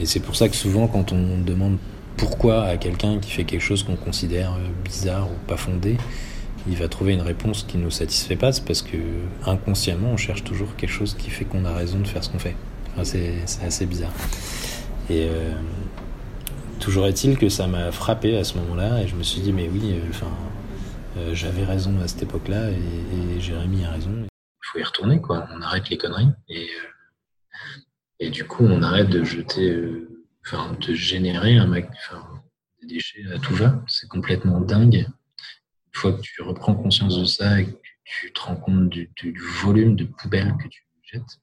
[0.00, 1.78] et c'est pour ça que souvent, quand on demande
[2.16, 5.96] pourquoi à quelqu'un qui fait quelque chose qu'on considère euh, bizarre ou pas fondé,
[6.68, 8.96] il va trouver une réponse qui ne nous satisfait pas, c'est parce que
[9.44, 12.40] inconsciemment, on cherche toujours quelque chose qui fait qu'on a raison de faire ce qu'on
[12.40, 12.56] fait.
[12.92, 14.10] Enfin, c'est assez bizarre.
[15.08, 15.28] Et
[16.80, 19.70] toujours est-il que ça m'a frappé à ce moment-là, et je me suis dit, mais
[19.72, 20.26] oui, enfin,
[21.32, 24.22] j'avais raison à cette époque-là, et, Jérémy a raison.
[24.24, 25.48] Il faut y retourner, quoi.
[25.52, 26.30] On arrête les conneries.
[26.48, 26.68] Et,
[28.18, 32.42] et du coup, on arrête de jeter, euh, enfin, de générer un enfin,
[32.80, 33.82] des déchets à tout va.
[33.86, 35.06] C'est complètement dingue.
[35.06, 39.10] Une fois que tu reprends conscience de ça et que tu te rends compte du,
[39.62, 41.40] volume de poubelles que tu jettes,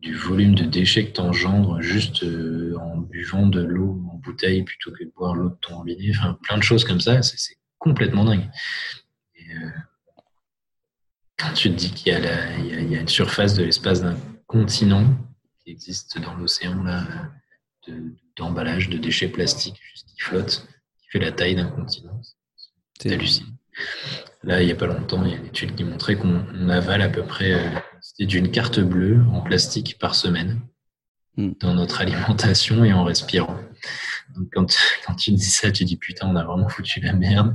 [0.00, 4.62] du volume de déchets que tu engendres juste euh, en buvant de l'eau en bouteille
[4.62, 6.10] plutôt que de boire l'eau de ton robinet.
[6.16, 7.22] Enfin, plein de choses comme ça,
[7.78, 8.50] complètement dingue.
[9.38, 9.70] Euh,
[11.38, 15.04] quand tu te dis qu'il y, y, a une surface de l'espace d'un continent
[15.60, 17.04] qui existe dans l'océan là,
[18.36, 20.66] d'emballage de, déchets plastiques juste qui flottent,
[20.98, 22.20] qui fait la taille d'un continent,
[22.98, 23.52] c'est hallucinant.
[24.42, 27.02] Là, il n'y a pas longtemps, il y a une étude qui montrait qu'on avale
[27.02, 27.80] à peu près euh,
[28.18, 30.60] d'une carte bleue en plastique par semaine
[31.36, 31.52] hmm.
[31.60, 33.58] dans notre alimentation et en respirant.
[34.52, 37.54] Quand, quand tu dis ça, tu dis putain, on a vraiment foutu la merde.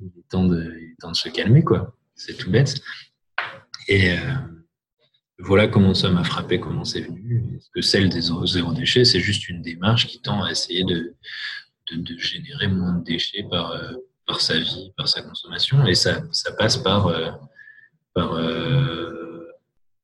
[0.00, 1.96] Il est temps de, temps de se calmer, quoi.
[2.14, 2.80] C'est tout bête.
[3.88, 4.34] Et euh,
[5.38, 7.60] voilà comment ça m'a frappé, comment c'est venu.
[7.74, 11.16] Que celle des zéro déchet, c'est juste une démarche qui tend à essayer de,
[11.92, 13.92] de, générer moins de déchets par, euh,
[14.26, 15.84] par sa vie, par sa consommation.
[15.86, 17.30] Et ça, ça passe par, euh,
[18.14, 18.38] par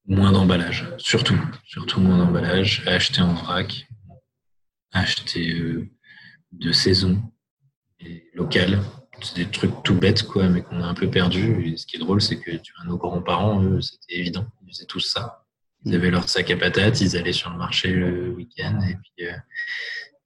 [0.06, 3.86] moins d'emballage, surtout, surtout moins d'emballage, acheter en vrac,
[4.92, 5.86] acheter
[6.52, 7.20] de saison
[8.00, 8.24] et.
[9.20, 11.66] C'est des trucs tout bêtes, quoi, mais qu'on a un peu perdu.
[11.66, 14.46] Et ce qui est drôle, c'est que tu nos grands-parents, eux, c'était évident.
[14.62, 15.44] Ils faisaient tous ça.
[15.84, 19.26] Ils avaient leur sac à patates, ils allaient sur le marché le week-end, et puis
[19.26, 19.32] euh,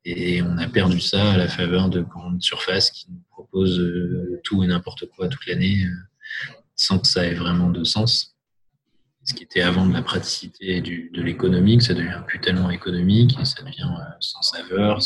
[0.04, 4.40] et on a perdu ça à la faveur de grandes surfaces qui nous proposent euh,
[4.44, 5.86] tout et n'importe quoi toute l'année,
[6.76, 8.32] sans que ça ait vraiment de sens
[9.24, 12.70] ce qui était avant de la praticité et du, de l'économique, ça devient plus tellement
[12.70, 15.00] économique et ça devient euh, sans saveur.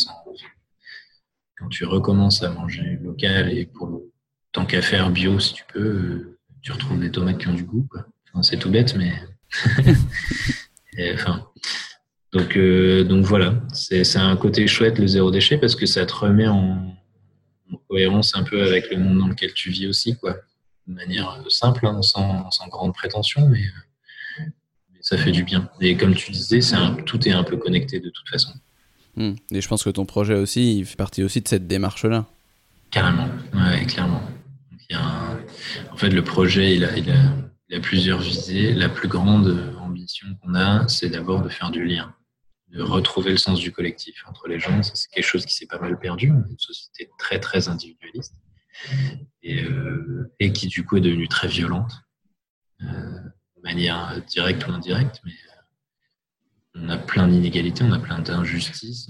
[1.58, 4.10] Quand tu recommences à manger local et pour le
[4.56, 7.64] tant qu'à faire bio, si tu peux, euh, tu retrouves des tomates qui ont du
[7.64, 7.86] goût.
[8.32, 9.12] Enfin, c'est tout bête, mais.
[11.14, 11.46] enfin,
[12.32, 16.14] donc, euh, donc voilà, c'est un côté chouette le zéro déchet parce que ça te
[16.14, 16.94] remet en,
[17.88, 20.36] cohérence un peu avec le monde dans lequel tu vis aussi, quoi.
[20.86, 23.60] De manière simple, hein, sans, sans grande prétention, mais
[25.00, 25.68] ça fait du bien.
[25.80, 26.60] Et comme tu disais,
[27.04, 28.52] tout est un peu connecté de toute façon.
[29.16, 29.34] Hmm.
[29.50, 32.26] Et je pense que ton projet aussi, il fait partie aussi de cette démarche-là.
[32.90, 34.22] Carrément, ouais, clairement.
[34.92, 38.72] En fait, le projet, il a, plusieurs visées.
[38.72, 42.14] La plus grande ambition qu'on a, c'est d'abord de faire du lien,
[42.68, 44.82] de retrouver le sens du collectif entre les gens.
[44.82, 46.28] C'est quelque chose qui s'est pas mal perdu.
[46.28, 48.34] Une société très, très individualiste
[49.42, 51.92] et, euh, et qui, du coup, est devenue très violente.
[52.82, 53.18] Euh,
[53.66, 55.55] manière directe ou indirecte, mais euh,
[56.76, 59.08] on a plein d'inégalités, on a plein d'injustices,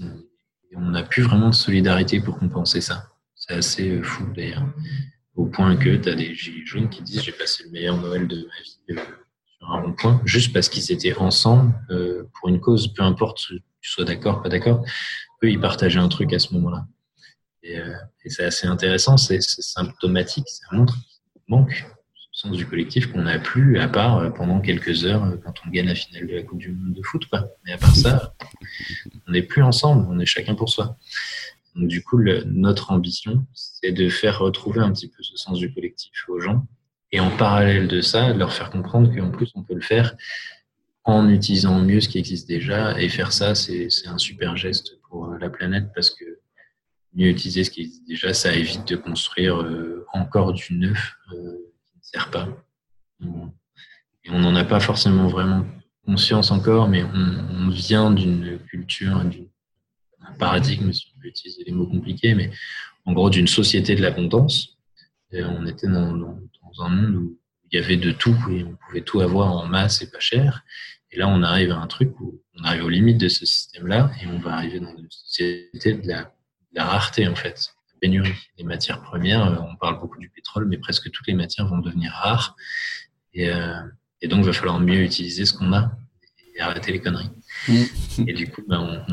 [0.75, 3.09] on n'a plus vraiment de solidarité pour compenser ça.
[3.35, 4.65] C'est assez euh, fou d'ailleurs,
[5.35, 8.27] au point que tu as des gilets jaunes qui disent j'ai passé le meilleur Noël
[8.27, 9.03] de ma vie euh,
[9.57, 11.73] sur un rond-point, juste parce qu'ils étaient ensemble
[12.33, 14.83] pour une cause, peu importe que tu sois d'accord, pas d'accord,
[15.43, 16.85] eux ils partageaient un truc à ce moment-là.
[17.63, 21.87] Et, et c'est assez intéressant, c'est symptomatique, ça montre qu'il manque
[22.37, 25.71] sens du collectif qu'on n'a plus, à part euh, pendant quelques heures euh, quand on
[25.71, 27.23] gagne la finale de la Coupe du Monde de foot.
[27.65, 28.35] Mais à part ça,
[29.27, 30.97] on n'est plus ensemble, on est chacun pour soi.
[31.75, 35.73] Donc, du coup, notre ambition, c'est de faire retrouver un petit peu ce sens du
[35.73, 36.67] collectif aux gens.
[37.11, 40.15] Et en parallèle de ça, leur faire comprendre qu'en plus, on peut le faire
[41.05, 42.99] en utilisant mieux ce qui existe déjà.
[43.01, 46.25] Et faire ça, c'est un super geste pour euh, la planète parce que
[47.15, 49.65] mieux utiliser ce qui existe déjà, ça évite de construire
[50.13, 51.17] encore du neuf
[52.07, 52.47] sert pas.
[53.21, 55.65] Et on n'en a pas forcément vraiment
[56.05, 61.87] conscience encore, mais on, vient d'une culture, d'un paradigme, si on peut utiliser les mots
[61.87, 62.49] compliqués, mais
[63.05, 64.77] en gros d'une société de l'abondance.
[65.33, 66.37] On était dans,
[66.79, 67.39] un monde où
[67.71, 70.63] il y avait de tout et on pouvait tout avoir en masse et pas cher.
[71.11, 74.11] Et là, on arrive à un truc où on arrive aux limites de ce système-là
[74.21, 78.33] et on va arriver dans une société de la, de la rareté, en fait pénurie.
[78.57, 81.79] Les matières premières, euh, on parle beaucoup du pétrole, mais presque toutes les matières vont
[81.79, 82.55] devenir rares.
[83.33, 83.75] Et, euh,
[84.23, 85.91] donc, il va falloir mieux utiliser ce qu'on a
[86.55, 87.29] et arrêter les conneries.
[87.67, 87.83] Mm.
[88.27, 89.03] Et du coup, ben,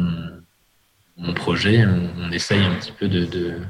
[1.16, 3.60] mon projet, on, essaye un petit peu de,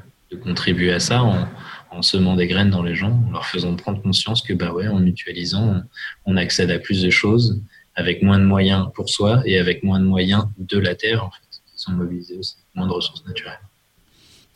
[0.43, 4.43] contribuer à ça en, semant des graines dans les gens, en leur faisant prendre conscience
[4.43, 5.83] que, bah ouais, en mutualisant,
[6.27, 7.63] on, accède à plus de choses
[7.95, 11.31] avec moins de moyens pour soi et avec moins de moyens de la terre, en
[11.31, 13.61] fait, qui sont mobilisés aussi, moins de ressources naturelles.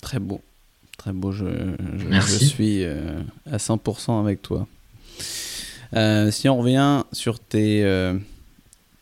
[0.03, 0.41] Très beau.
[0.97, 1.33] Très beau.
[1.33, 1.47] Je,
[1.97, 4.67] je, suis euh, à 100% avec toi.
[5.95, 8.15] Euh, si on revient sur tes, euh,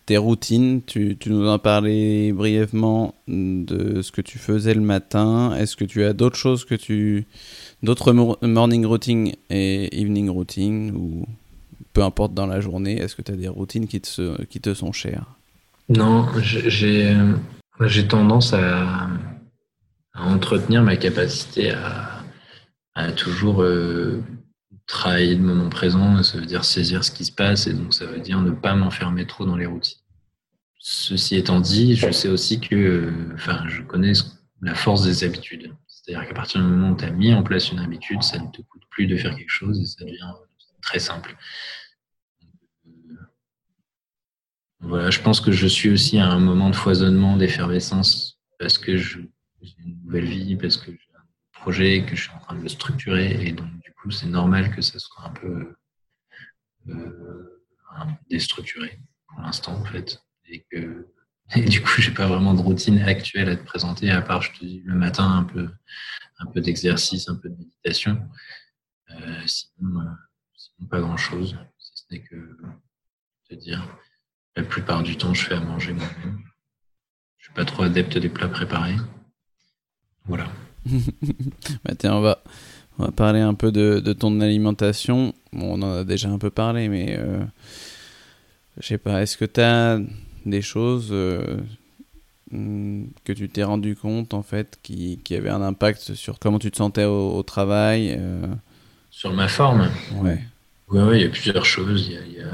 [0.04, 5.56] tes routines, tu, tu, nous en parlais brièvement de ce que tu faisais le matin.
[5.56, 7.26] Est-ce que tu as d'autres choses que tu.
[7.82, 11.26] d'autres morning routine et evening routine ou
[11.92, 14.74] peu importe dans la journée Est-ce que tu as des routines qui te, qui te
[14.74, 15.24] sont chères?
[15.88, 19.08] Non, j'ai tendance à
[20.16, 21.72] à entretenir ma capacité
[22.94, 24.22] à, toujours euh,
[24.86, 26.22] travailler le moment présent.
[26.22, 28.74] Ça veut dire saisir ce qui se passe et donc ça veut dire ne pas
[28.74, 30.00] m'enfermer trop dans les routines.
[30.78, 34.12] ceci étant dit, je sais aussi que, enfin, je connais
[34.62, 35.74] la force des habitudes.
[35.86, 38.48] C'est-à-dire qu'à partir du moment où tu as mis en place une habitude, ça ne
[38.50, 40.32] te coûte plus de faire quelque chose et ça devient
[40.80, 41.36] très simple.
[44.80, 48.96] Voilà, je pense que je suis aussi à un moment de foisonnement, d'effervescence, parce que
[49.62, 52.62] j'ai une nouvelle vie, parce que j'ai un projet, que je suis en train de
[52.62, 55.76] le structurer, et donc du coup, c'est normal que ça soit un peu
[56.88, 57.62] euh,
[58.30, 61.08] déstructuré pour l'instant, en fait, et que
[61.54, 64.52] et du coup, j'ai pas vraiment de routine actuelle à te présenter, à part, je
[64.52, 65.70] te dis, le matin, un peu,
[66.38, 68.28] un peu d'exercice, un peu de méditation.
[69.10, 70.10] Euh, sinon, euh,
[70.56, 72.56] sinon, pas grand chose, si ce n'est que
[73.48, 73.86] te dire
[74.56, 76.42] la plupart du temps, je fais à manger moi-même.
[77.38, 78.96] Je suis pas trop adepte des plats préparés.
[80.28, 80.46] Voilà.
[81.84, 82.42] bah tiens, on va,
[82.98, 85.34] on va parler un peu de, de, ton alimentation.
[85.52, 87.42] Bon, on en a déjà un peu parlé, mais euh,
[88.80, 89.98] je sais pas, est-ce que tu as
[90.44, 91.58] des choses euh,
[92.50, 96.70] que tu t'es rendu compte, en fait, qui, qui avaient un impact sur comment tu
[96.70, 98.46] te sentais au, travail euh...
[99.10, 99.90] Sur ma forme?
[100.16, 100.40] Ouais.
[100.88, 102.06] Ouais, ouais, il y a plusieurs choses.
[102.06, 102.52] Il y a, il y a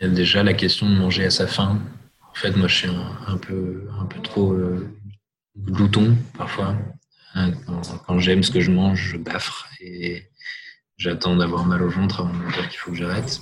[0.00, 1.80] il y a déjà la question de manger à sa faim.
[2.30, 4.88] En fait, moi, je suis un, peu, un peu trop euh,
[5.66, 6.76] glouton parfois.
[7.34, 7.52] Hein,
[8.06, 10.24] quand, j'aime ce que je mange, je baffre et
[10.96, 13.40] j'attends d'avoir mal au ventre avant de me dire qu'il faut que j'arrête.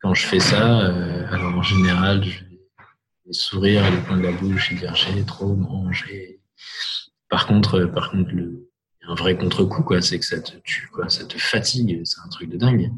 [0.00, 4.22] Quand je fais ça, euh, alors en général, je vais sourire à le coin de
[4.22, 6.40] la bouche et dire j'ai trop mangé.
[7.28, 8.68] Par contre, par contre, le,
[9.06, 12.48] un vrai contre-coup, quoi, c'est que ça te tue, ça te fatigue, c'est un truc
[12.50, 12.90] de dingue.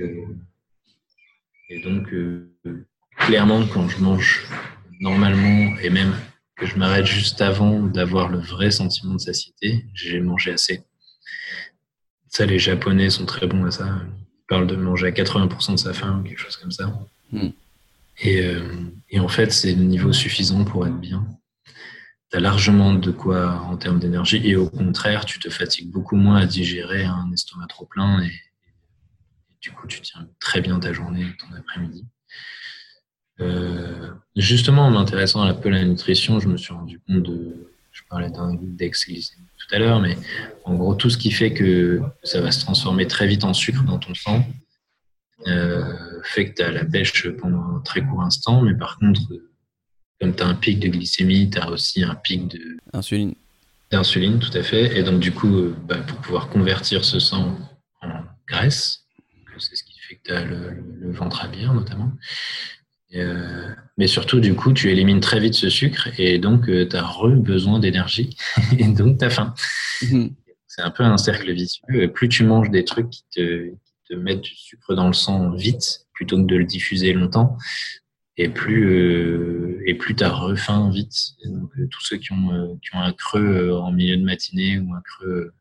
[0.00, 0.26] Euh,
[1.68, 2.52] et donc, euh,
[3.16, 4.44] clairement, quand je mange
[5.00, 6.14] normalement, et même
[6.60, 10.84] que je m'arrête juste avant d'avoir le vrai sentiment de satiété, j'ai mangé assez.
[12.28, 13.86] Ça, les Japonais sont très bons à ça.
[13.86, 16.92] Ils parlent de manger à 80% de sa faim, quelque chose comme ça.
[17.32, 17.48] Mm.
[18.18, 18.74] Et, euh,
[19.08, 21.26] et, en fait, c'est le niveau suffisant pour être bien.
[22.30, 24.42] Tu as largement de quoi en termes d'énergie.
[24.44, 28.32] Et au contraire, tu te fatigues beaucoup moins à digérer un estomac trop plein et,
[29.62, 32.04] du coup, tu tiens très bien ta journée, ton après-midi.
[33.40, 37.66] Euh, justement, en m'intéressant un peu à la nutrition, je me suis rendu compte de.
[37.92, 40.16] Je parlais d'un index tout à l'heure, mais
[40.64, 43.82] en gros, tout ce qui fait que ça va se transformer très vite en sucre
[43.82, 44.46] dans ton sang
[45.46, 45.82] euh,
[46.22, 49.20] fait que tu as la pêche pendant un très court instant, mais par contre,
[50.20, 52.78] comme tu as un pic de glycémie, tu as aussi un pic de.
[52.92, 53.34] Insuline.
[53.90, 54.96] D'insuline, tout à fait.
[54.96, 57.58] Et donc, du coup, euh, bah, pour pouvoir convertir ce sang
[58.02, 59.04] en graisse,
[59.58, 62.12] c'est ce qui fait que tu as le, ventre à bière notamment.
[63.14, 66.96] Euh, mais surtout, du coup, tu élimines très vite ce sucre et donc euh, tu
[66.96, 68.36] as re besoin d'énergie
[68.78, 69.54] et donc tu as faim.
[70.02, 70.34] Mhm.
[70.66, 72.12] C'est un peu un cercle vicieux.
[72.12, 73.74] Plus tu manges des trucs qui te,
[74.14, 77.56] mettent du sucre dans le sang vite plutôt que de le diffuser longtemps,
[78.36, 81.34] et plus euh, et plus tu as refaim vite.
[81.44, 85.00] donc, tous ceux qui ont, qui ont un creux en milieu de matinée ou un
[85.00, 85.52] creux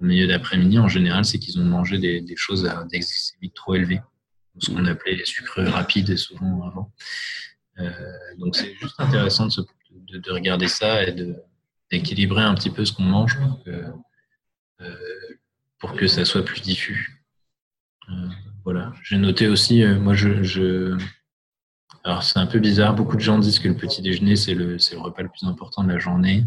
[0.00, 4.00] au milieu d'après-midi, en général, c'est qu'ils ont mangé des, choses à index trop élevés,
[4.58, 6.92] ce qu'on appelait les sucres rapides souvent avant.
[7.78, 7.90] Euh,
[8.38, 11.14] donc c'est juste intéressant de, regarder ça et
[11.90, 13.84] d'équilibrer un petit peu ce qu'on mange pour que,
[14.80, 14.96] euh,
[15.78, 17.24] pour que ça soit plus diffus.
[18.10, 18.28] Euh,
[18.64, 18.92] voilà.
[19.02, 20.98] J'ai noté aussi, moi je,
[22.04, 24.76] alors c'est un peu bizarre, beaucoup de gens disent que le petit déjeuner c'est le,
[24.76, 26.44] le repas le plus important de la journée.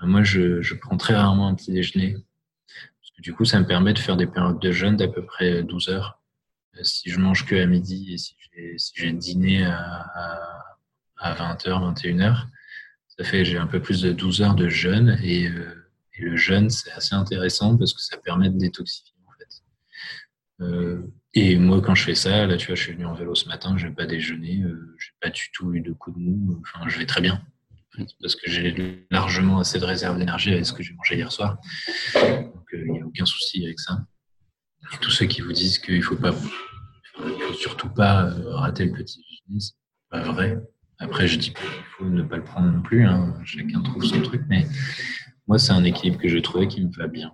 [0.00, 2.16] Moi je, je prends très rarement un petit déjeuner
[3.18, 5.88] du coup, ça me permet de faire des périodes de jeûne d'à peu près 12
[5.88, 6.20] heures.
[6.76, 8.34] Euh, si je mange que à midi et si
[8.94, 10.06] j'ai dîné à,
[11.20, 12.46] 20h, 21h,
[13.16, 15.48] ça fait j'ai un peu plus de 12 heures de jeûne euh, et,
[16.20, 19.62] le jeûne, c'est assez intéressant parce que ça permet de détoxifier en fait.
[20.60, 23.34] Euh, et moi, quand je fais ça, là, tu vois, je suis venu en vélo
[23.34, 26.18] ce matin, je n'ai pas déjeuné, euh, j'ai pas du tout eu de coup de
[26.18, 27.42] mou, enfin, je vais très bien
[28.20, 31.58] parce que j'ai largement assez de réserve d'énergie avec ce que j'ai mangé hier soir.
[32.14, 34.04] Donc il n'y a aucun souci avec ça.
[34.92, 36.34] Et tous ceux qui vous disent qu'il ne faut pas,
[37.58, 39.74] surtout pas euh, rater le petit déjeuner, c'est
[40.10, 40.58] pas vrai.
[40.98, 43.04] Après, je dis pas qu'il faut ne pas le prendre non plus.
[43.04, 43.34] Hein.
[43.44, 44.66] Chacun trouve son truc, mais
[45.48, 47.32] moi, c'est un équilibre que je trouvais qui me va bien.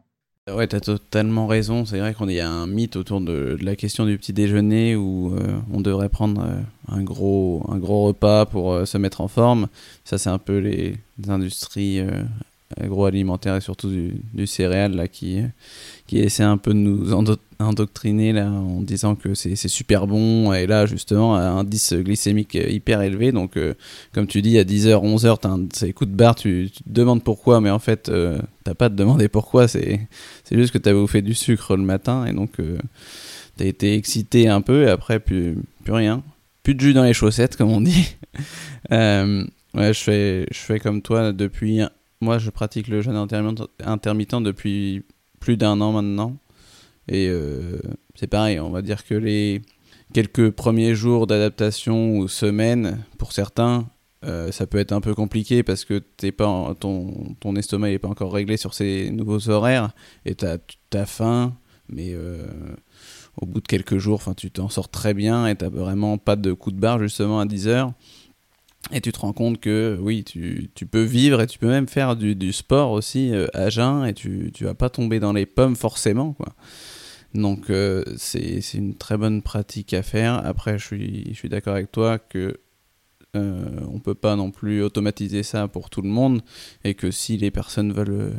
[0.50, 1.84] Ouais, tu as totalement raison.
[1.84, 5.34] C'est vrai qu'on y a un mythe autour de, la question du petit déjeuner où
[5.34, 9.68] euh, on devrait prendre euh, un, gros, un gros repas pour se mettre en forme.
[10.04, 10.96] Ça, c'est un peu les,
[11.28, 12.00] industries
[12.80, 15.42] agroalimentaires et surtout du, du, céréal là, qui,
[16.11, 17.12] qui essaie un peu de nous
[17.61, 20.52] endoctriner là, en disant que c'est super bon.
[20.52, 23.30] Et là, justement, un indice glycémique hyper élevé.
[23.30, 23.74] Donc, euh,
[24.12, 27.61] comme tu dis, à 10h, 11h, tu as coup de barre, tu, te demandes pourquoi,
[27.61, 29.68] mais en fait, euh, t'as pas te demander pourquoi.
[29.68, 30.08] C'est
[30.50, 32.76] juste que tu as bouffé du sucre le matin et donc euh,
[33.56, 36.24] tu as été excité un peu et après, plus, rien.
[36.64, 38.16] plus de jus dans les chaussettes, comme on dit.
[38.90, 39.46] ouais,
[39.76, 41.82] je fais, je fais comme toi depuis.
[42.20, 43.16] Moi, je pratique le jeûne
[43.78, 45.04] intermittent depuis
[45.41, 46.36] plus d'un an maintenant.
[47.09, 47.28] Et
[48.14, 49.62] c'est pareil, on va dire que les
[50.12, 53.88] quelques premiers jours d'adaptation ou semaines, pour certains,
[54.24, 57.99] euh, ça peut être un peu compliqué parce que t'es pas ton, ton estomac n'est
[57.99, 59.93] pas encore réglé sur ces nouveaux horaires
[60.26, 61.55] et tu as, faim,
[61.88, 62.47] mais euh,
[63.41, 66.53] au bout de quelques jours, tu t'en sors très bien et tu vraiment pas de
[66.53, 67.93] coup de barre justement à 10 heures.
[68.93, 72.16] Et tu te rends compte que oui, tu, peux vivre et tu peux même faire
[72.16, 75.76] du, sport aussi euh, à jeun et tu, tu vas pas tomber dans les pommes
[75.76, 76.33] forcément.
[76.33, 76.55] quoi.
[77.35, 77.70] Donc
[78.16, 80.45] c'est une très bonne pratique à faire.
[80.45, 82.59] Après, je suis, d'accord avec toi que
[83.37, 86.43] euh, on peut pas non plus automatiser ça pour tout le monde
[86.83, 88.33] et que si les personnes veulent euh,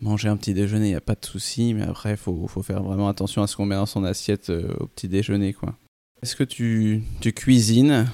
[0.00, 2.82] manger un petit déjeuner, il n'y a pas de souci, mais après, il faut, faire
[2.82, 5.52] vraiment attention à ce qu'on met dans son assiette euh, au petit déjeuner.
[5.52, 5.74] quoi.
[6.22, 7.02] Est-ce que tu
[7.34, 8.06] cuisines?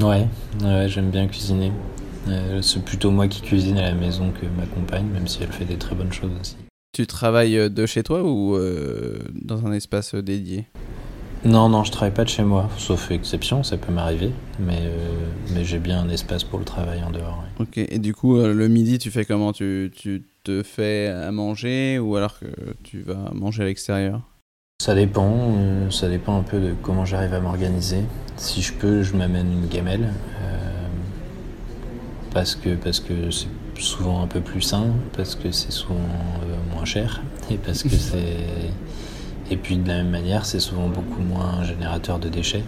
[0.00, 0.26] Ouais,
[0.88, 1.72] j'aime bien cuisiner.
[2.60, 5.64] c'est plutôt moi qui cuisine à la maison que ma compagne, même si elle fait
[5.64, 6.56] des très bonnes choses aussi.
[6.92, 8.56] Tu travailles de chez toi ou
[9.34, 10.66] dans un espace dédié?
[11.44, 14.30] Non, non, je travaille pas de chez moi, sauf exception, ça peut m'arriver,
[14.60, 17.42] mais, euh, mais j'ai bien un espace pour le travail en dehors.
[17.58, 19.52] Ok, et du coup, euh, le midi, tu fais comment?
[19.52, 22.46] Tu, tu te fais à manger ou alors que
[22.84, 24.20] tu vas manger à l'extérieur?
[24.82, 28.02] Ça dépend, euh, ça dépend un peu de comment j'arrive à m'organiser.
[28.36, 30.08] Si je peux, je m'amène une gamelle,
[32.34, 33.46] parce que parce que c'est
[33.78, 36.00] souvent un peu plus sain, parce que c'est souvent
[36.74, 38.72] moins cher, et parce que c'est
[39.52, 42.64] et puis de la même manière, c'est souvent beaucoup moins générateur de déchets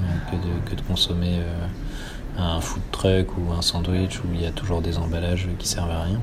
[0.00, 4.50] euh, que, de, consommer euh, un food truck ou un sandwich où il y a
[4.50, 6.20] toujours des emballages qui servent à rien.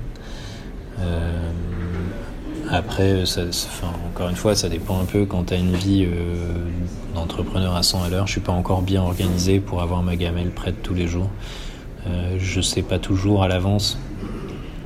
[2.66, 3.24] Euh, après,
[4.08, 6.08] encore une fois, ça dépend un peu quand tu as une vie
[7.14, 8.28] d'entrepreneur à 100 à l'heure.
[8.28, 11.30] Je suis pas encore bien organisé pour avoir ma gamelle prête tous les jours.
[12.38, 13.98] je sais pas toujours à l'avance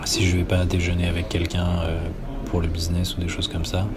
[0.05, 1.67] si je vais pas déjeuner avec quelqu'un
[2.45, 3.87] pour le business ou des choses comme ça.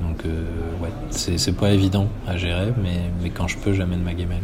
[0.00, 0.44] Donc, euh,
[0.82, 4.42] ouais, c'est pas évident à gérer, mais, mais quand je peux, j'amène ma gamelle.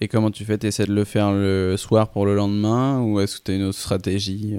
[0.00, 0.58] Et comment tu fais?
[0.58, 3.54] Tu essaies de le faire le soir pour le lendemain ou est-ce que tu as
[3.54, 4.56] une autre stratégie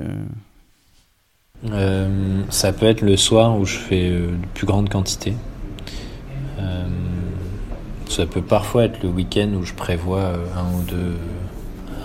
[1.63, 1.69] euh?
[1.71, 5.33] Euh, Ça peut être le soir où je fais de plus grande quantité.
[8.07, 11.15] ça peut parfois être le week-end où je prévois un ou deux,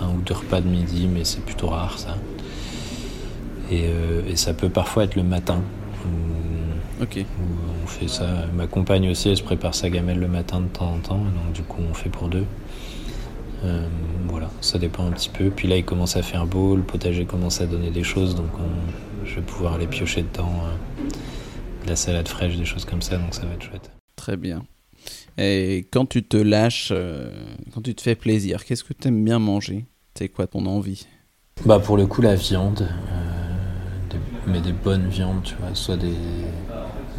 [0.01, 2.17] un ou deux repas de midi, mais c'est plutôt rare ça.
[3.71, 3.85] Et,
[4.27, 5.61] et, ça peut parfois être le matin.
[7.01, 7.23] ok
[7.83, 8.27] on fait ça.
[8.53, 11.53] Ma compagne aussi, elle se prépare sa gamelle le matin de temps en temps, donc
[11.53, 12.45] du coup on fait pour deux.
[13.63, 13.87] Euh,
[14.27, 15.49] voilà, ça dépend un petit peu.
[15.49, 18.49] Puis là, il commence à faire beau, le potager commence à donner des choses, donc
[19.25, 23.17] je vais pouvoir aller piocher dedans euh, de la salade fraîche, des choses comme ça,
[23.17, 23.91] donc ça va être chouette.
[24.15, 24.63] Très bien.
[25.37, 27.31] Et quand tu te lâches, euh,
[27.73, 29.85] quand tu te fais plaisir, qu'est-ce que tu aimes bien manger?
[30.15, 31.07] C'est quoi ton envie?
[31.65, 32.87] Bah pour le coup, la viande,
[34.47, 36.13] mais des bonnes viandes, tu vois, soit des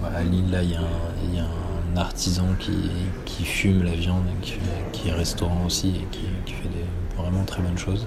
[0.05, 4.55] à Lille, là, il y, a un artisan qui, fume la viande, qui,
[4.92, 8.07] qui, est restaurant aussi et qui, fait des vraiment très bonnes choses.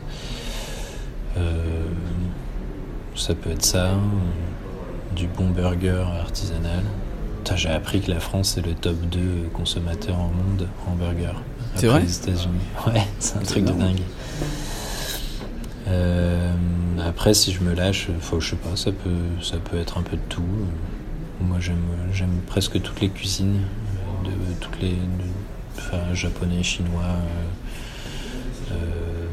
[1.38, 1.64] Euh,
[3.16, 3.92] ça peut être ça,
[5.16, 6.84] du bon burger artisanal.
[7.56, 11.34] J'ai appris que la France est le top 2 consommateur en monde en burger.
[11.76, 12.60] C'est vrai les États-Unis.
[12.88, 14.02] Ouais, c'est un truc de dingue.
[15.88, 16.52] Euh,
[17.08, 20.02] après, si je me lâche, faut, je sais pas, ça peut, ça peut être un
[20.02, 20.42] peu de tout.
[21.40, 23.62] Moi, j'aime presque toutes les cuisines,
[24.24, 24.96] de, toutes les,
[25.78, 27.04] enfin, japonais, chinois.
[27.04, 29.26] Euh, euh,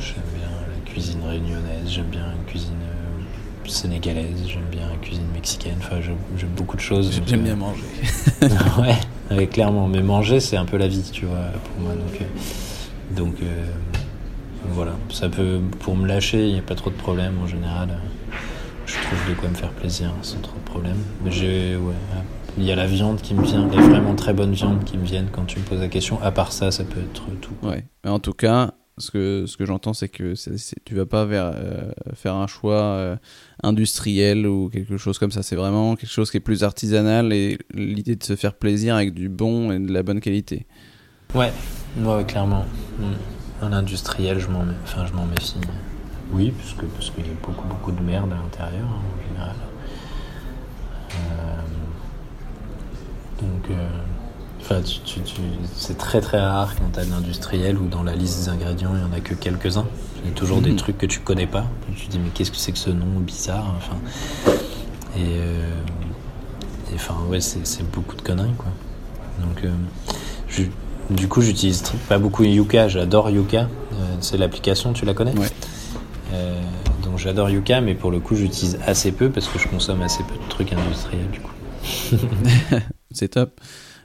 [0.00, 2.91] j'aime bien la cuisine réunionnaise, j'aime bien la cuisine euh,
[3.70, 5.76] sénégalaise, j'aime bien la cuisine mexicaine.
[5.78, 7.20] Enfin, j'aime beaucoup de choses.
[7.26, 7.82] J'aime bien manger.
[9.36, 9.88] ouais, clairement.
[9.88, 11.92] Mais manger, c'est un peu la vie, tu vois, pour moi.
[11.94, 12.20] Donc,
[13.16, 13.34] donc
[14.68, 14.92] voilà.
[15.10, 17.88] Ça peut, pour me lâcher, il n'y a pas trop de problèmes en général
[18.92, 20.96] je trouve de quoi me faire plaisir sans trop de problème.
[21.24, 21.94] Mais j'ai, ouais,
[22.58, 25.04] il y a la viande qui me vient, les vraiment très bonnes viandes qui me
[25.04, 26.20] viennent quand tu me poses la question.
[26.22, 27.54] À part ça, ça peut être tout.
[27.62, 27.84] Ouais.
[28.04, 31.24] Mais en tout cas, ce que, ce que j'entends, c'est que c'est, tu vas pas
[31.24, 33.16] euh, faire un choix euh,
[33.62, 35.42] industriel ou quelque chose comme ça.
[35.42, 39.14] C'est vraiment quelque chose qui est plus artisanal et l'idée de se faire plaisir avec
[39.14, 40.66] du bon et de la bonne qualité.
[41.34, 41.52] Ouais,
[41.98, 42.66] ouais clairement.
[42.98, 43.64] Mm.
[43.64, 45.54] Un industriel, je m'en, enfin, méfie.
[46.32, 49.56] Oui, puisque, parce qu'il y a beaucoup, beaucoup de merde à l'intérieur, hein, en général.
[51.12, 51.60] Euh,
[53.40, 53.70] donc,
[54.72, 54.80] euh,
[55.76, 58.90] c'est très très rare quand tu as de l'industriel ou dans la liste des ingrédients,
[58.94, 59.86] il n'y en a que quelques-uns.
[60.22, 60.76] Il y a toujours des mhm.
[60.76, 61.64] trucs que tu connais pas.
[61.96, 63.96] tu te dis, mais qu'est-ce que c'est que ce nom bizarre enfin,
[65.18, 65.74] euh,
[66.90, 68.70] Et, enfin, ouais, c'est beaucoup de conneries, quoi.
[69.40, 69.64] Donc,
[71.10, 73.68] Du coup, j'utilise pas beaucoup Yuka, j'adore Yuka.
[74.20, 75.36] c'est l'application, tu la connais?
[75.36, 75.48] Ouais.
[77.02, 80.22] donc j'adore Yuka, mais pour le coup, j'utilise assez peu parce que je consomme assez
[80.22, 81.52] peu de trucs industriels du coup.
[83.10, 83.60] c'est top.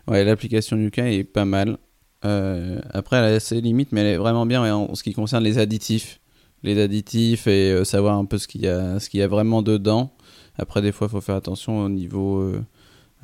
[0.08, 1.78] Ouais, l'application Yuka est pas mal.
[2.22, 5.58] après, elle a ses limites, mais elle est vraiment bien en ce qui concerne les
[5.58, 6.20] additifs
[6.64, 10.14] les additifs et euh, savoir un peu ce qu'il y a, y a vraiment dedans.
[10.58, 12.64] Après, des fois, il faut faire attention au niveau euh,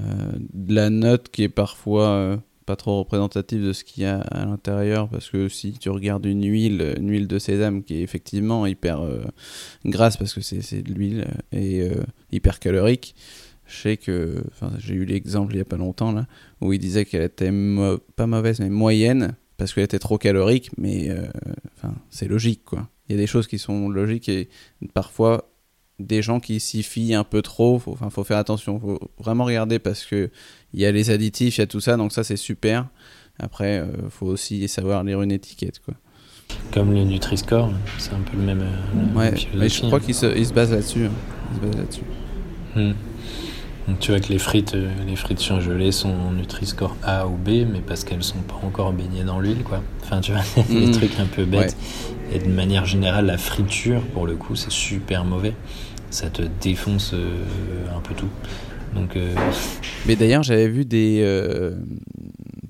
[0.02, 0.04] euh,
[0.54, 4.46] de la note qui est parfois pas trop représentative de ce qu'il y a à
[4.46, 8.66] l'intérieur parce que si tu regardes une huile, une huile de sésame qui est effectivement
[8.66, 9.02] hyper
[9.84, 11.90] grasse parce que c'est de l'huile et
[12.32, 13.16] hyper calorique,
[13.74, 14.44] je sais que,
[14.78, 16.28] j'ai eu l'exemple il y a pas longtemps là
[16.62, 17.52] où il disait qu'elle était
[18.16, 21.10] pas mauvaise mais moyenne parce qu'elle était trop calorique, mais
[21.78, 24.50] enfin c'est logique quoi il y a des choses qui sont logiques et
[24.94, 25.50] parfois
[26.00, 27.80] des gens qui s'y fient un peu trop.
[27.80, 28.80] Faut, enfin, faut faire attention.
[28.80, 30.30] Faut vraiment regarder parce que
[30.74, 32.88] il y a les additifs, il y a tout ça, donc ça c'est super.
[33.40, 35.96] Après, euh, faut aussi savoir lire une étiquette, quoi.
[36.72, 38.62] Comme le Nutri-Score, c'est un peu le même.
[38.62, 41.06] Euh, ouais, mais je crois qu'il se, il se, base là-dessus.
[41.06, 41.12] Hein.
[41.56, 42.04] Se base là-dessus.
[42.76, 42.94] Hmm.
[43.88, 47.66] Donc tu vois que les frites, euh, les frites surgelées sont Nutri-Score A ou B,
[47.70, 49.82] mais parce qu'elles sont pas encore baignées dans l'huile, quoi.
[50.04, 50.92] Enfin, tu vois, des hmm.
[50.92, 51.76] trucs un peu bêtes.
[52.32, 55.54] Et de manière générale, la friture, pour le coup, c'est super mauvais.
[56.10, 57.44] Ça te défonce euh,
[57.96, 58.30] un peu tout.
[58.96, 59.34] Donc, euh,
[60.06, 61.22] Mais d'ailleurs, j'avais vu des.
[61.24, 61.76] Euh,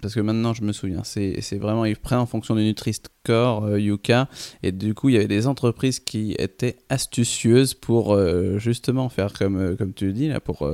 [0.03, 1.85] parce que maintenant, je me souviens, c'est vraiment.
[1.85, 4.27] Ils prennent en fonction du Nutri-Score Yuka.
[4.61, 8.15] Et du coup, il y avait des entreprises qui étaient astucieuses pour
[8.59, 10.69] justement faire comme, comme tu le dis, là, pour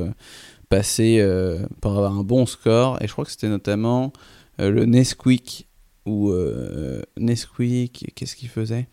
[0.67, 1.25] passer.
[1.79, 3.01] pour avoir un bon score.
[3.01, 4.11] Et je crois que c'était notamment
[4.57, 5.68] le Nesquik
[6.09, 8.87] ou euh, Nesquik, qu'est-ce qu'il faisait?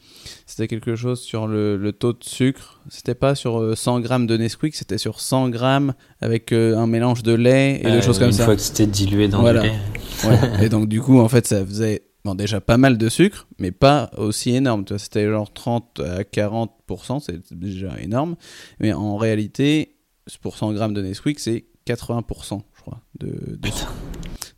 [0.44, 2.80] C'était quelque chose sur le, taux de sucre.
[2.90, 6.86] C'était pas sur 100 euh, grammes de Nesquik, c'était sur 100 grammes avec euh, un
[6.86, 8.42] mélange de lait et des choses comme ça.
[8.42, 9.74] Une fois que c'était dilué dans le lait.
[10.62, 13.72] et donc du coup, en fait, ça faisait bon, déjà pas mal de sucre, mais
[13.72, 14.84] pas aussi énorme.
[14.98, 18.36] C'était genre 30 à 40%, c'est déjà énorme.
[18.78, 19.96] Mais en réalité,
[20.42, 23.94] pour 100 grammes de Nesquik, c'est 80%, je crois, de, de sucre.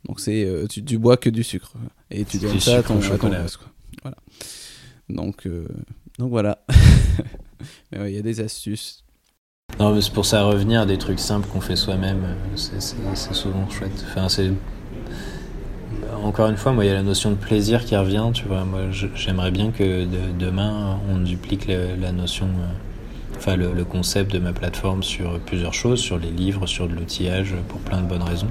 [0.09, 1.71] Donc c'est euh, tu, tu, bois que du sucre
[2.09, 3.45] et tu donnes ça à ton, chocolat.
[4.01, 4.17] Voilà.
[5.07, 5.67] Donc euh,
[6.17, 6.65] donc voilà.
[7.91, 9.03] Mais il y a des astuces.
[9.79, 12.35] Non, mais c'est pour ça revenir à des trucs simples qu'on fait soi-même.
[12.55, 12.81] C'est
[13.33, 14.03] souvent chouette.
[14.09, 14.51] Enfin, c'est
[16.23, 18.31] encore une fois, moi, il y a la notion de plaisir qui revient.
[18.33, 20.07] Tu vois, moi, j'aimerais bien que
[20.39, 22.47] demain on duplique la notion.
[22.47, 22.73] Euh,
[23.37, 27.53] enfin le, concept de ma plateforme sur plusieurs choses, sur les livres, sur de l'outillage,
[27.69, 28.49] pour plein de bonnes raisons,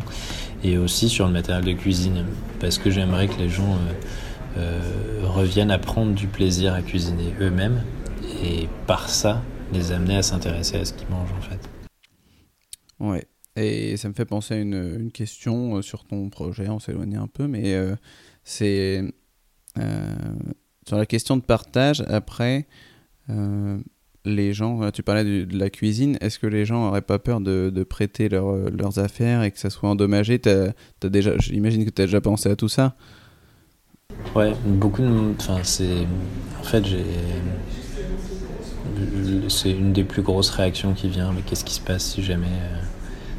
[0.64, 2.24] et aussi sur le matériel de cuisine,
[2.60, 7.32] parce que j'aimerais que les gens euh, euh, reviennent à prendre du plaisir à cuisiner
[7.40, 7.82] eux-mêmes,
[8.42, 9.42] et par ça,
[9.72, 11.60] les amener à s'intéresser à ce qu'ils mangent en fait.
[13.00, 13.26] Ouais.
[13.56, 17.26] Et ça me fait penser à une, question euh, sur ton projet, on s'éloigne un
[17.26, 17.76] peu, mais
[18.44, 19.02] c'est
[20.86, 22.02] sur la question de partage.
[22.08, 22.66] Après,
[24.24, 27.40] les gens, euh, tu parlais de, la cuisine, est-ce que les gens n'auraient pas peur
[27.40, 30.40] de, prêter euh, leurs affaires et que ça soit endommagé?
[30.46, 32.94] As, déjà, J'imagine que tu as déjà pensé à tout ça
[34.34, 35.34] Ouais, beaucoup de.
[35.38, 36.06] Enfin, c'est.
[36.58, 37.04] En fait, j'ai.
[39.48, 41.32] C'est une des plus grosses réactions qui vient.
[41.32, 42.80] Mais qu'est-ce qui se passe si jamais, euh,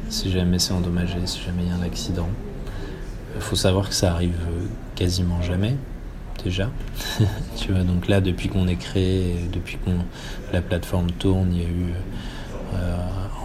[0.08, 2.28] si jamais c'est endommagé, si jamais il y a un accident?
[3.34, 4.38] Il faut savoir que ça arrive
[4.96, 5.76] quasiment jamais
[6.44, 6.70] déjà.
[7.56, 9.90] tu vois, donc là, depuis qu'on est créé, depuis que
[10.52, 11.94] la plateforme tourne, il y a eu
[12.74, 12.96] euh,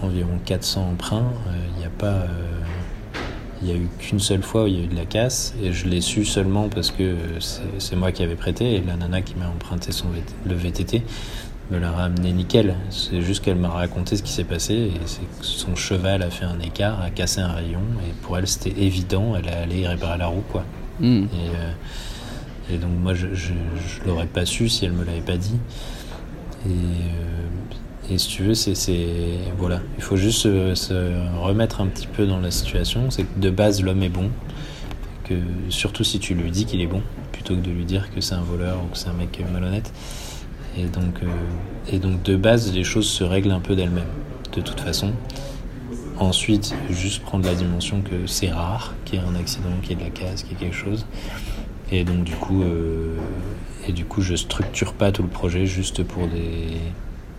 [0.01, 1.33] environ 400 emprunts.
[1.47, 2.07] Euh, il n'y a pas.
[2.07, 2.27] Euh,
[3.61, 5.55] il n'y a eu qu'une seule fois où il y a eu de la casse
[5.63, 7.15] et je l'ai su seulement parce que
[7.79, 10.07] c'est moi qui avais prêté et la nana qui m'a emprunté son
[10.45, 11.01] le VTT
[11.71, 12.75] me l'a ramené nickel.
[12.89, 14.91] C'est juste qu'elle m'a raconté ce qui s'est passé et
[15.41, 19.35] son cheval a fait un écart, a cassé un rayon et pour elle c'était évident,
[19.35, 20.65] elle allait réparer la roue quoi.
[20.99, 21.23] Hmm.
[21.23, 21.49] Et,
[22.71, 25.57] et donc moi, je ne l'aurais pas su si elle me l'avait pas dit.
[26.65, 28.73] Et, euh, si tu veux, c'est
[29.57, 33.09] voilà, il faut juste se, remettre un petit peu dans la situation.
[33.11, 34.29] C'est que de base, l'homme est bon.
[35.23, 35.35] Que
[35.69, 37.01] surtout si tu lui dis qu'il est bon,
[37.31, 39.91] plutôt que de lui dire que c'est un voleur ou que c'est un mec malhonnête.
[40.77, 44.03] Et donc, euh, et donc de base, les choses se règlent un peu d'elles-mêmes,
[44.53, 45.13] de toute façon.
[46.17, 49.93] Ensuite, juste prendre la dimension que c'est rare qu'il y ait un accident, qu'il y
[49.93, 51.05] ait de la casse, qu'il y ait quelque chose.
[51.91, 53.15] Et donc du coup, euh,
[53.87, 56.77] et du coup, je structure pas tout le projet juste pour des,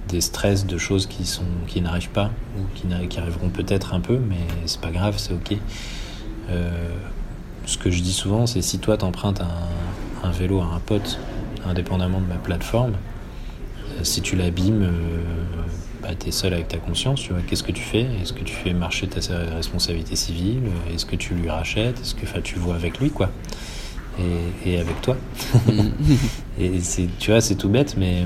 [0.08, 4.00] des stress de choses qui sont qui n'arrivent pas ou qui, qui arriveront peut-être un
[4.00, 4.36] peu, mais
[4.66, 5.56] c'est pas grave, c'est ok.
[6.50, 6.70] Euh,
[7.64, 11.18] ce que je dis souvent, c'est si toi t'empruntes un, un, vélo à un pote,
[11.64, 14.88] indépendamment de ma plateforme, euh, si tu l'abîmes,
[16.00, 18.06] bah, tu seul avec ta conscience, tu vois, qu'est-ce que tu fais?
[18.22, 19.20] Est-ce que tu fais marcher ta
[19.56, 20.60] responsabilité civile?
[20.94, 22.00] Est-ce que tu lui rachètes?
[22.00, 23.30] Est-ce que tu vois avec lui, quoi
[24.18, 25.16] et, et avec toi.
[26.58, 28.24] et c'est, tu vois, c'est tout bête, mais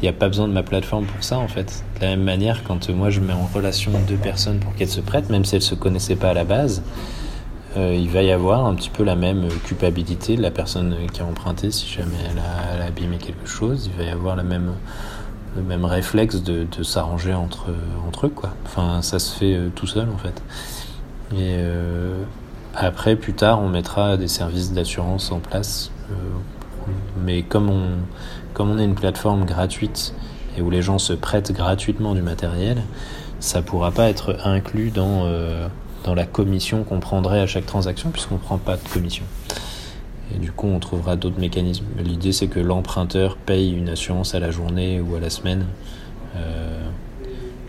[0.00, 1.84] il n'y a pas besoin de ma plateforme pour ça en fait.
[1.96, 5.00] De la même manière, quand moi je mets en relation deux personnes pour qu'elles se
[5.00, 6.82] prêtent, même si elles ne se connaissaient pas à la base,
[7.76, 11.20] euh, il va y avoir un petit peu la même culpabilité de la personne qui
[11.20, 13.90] a emprunté si jamais elle a, elle a abîmé quelque chose.
[13.92, 14.72] Il va y avoir la même,
[15.56, 17.66] le même réflexe de, de s'arranger entre,
[18.06, 18.32] entre eux.
[18.34, 18.50] Quoi.
[18.66, 20.42] Enfin, ça se fait euh, tout seul en fait.
[21.32, 22.22] Et euh,
[22.76, 25.90] après, plus tard, on mettra des services d'assurance en place.
[26.10, 26.14] Euh,
[27.24, 30.14] mais comme on, est une plateforme gratuite
[30.56, 32.82] et où les gens se prêtent gratuitement du matériel,
[33.40, 35.68] ça pourra pas être inclus dans, euh,
[36.04, 39.24] dans la commission qu'on prendrait à chaque transaction puisqu'on prend pas de commission.
[40.34, 41.86] Et du coup, on trouvera d'autres mécanismes.
[41.98, 45.66] L'idée, c'est que l'emprunteur paye une assurance à la journée ou à la semaine,
[46.36, 46.88] euh,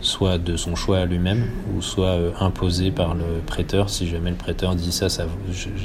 [0.02, 1.46] soit de son choix à lui-même,
[1.76, 3.90] ou soit euh, imposé par le prêteur.
[3.90, 5.28] Si jamais le prêteur dit ça, ça,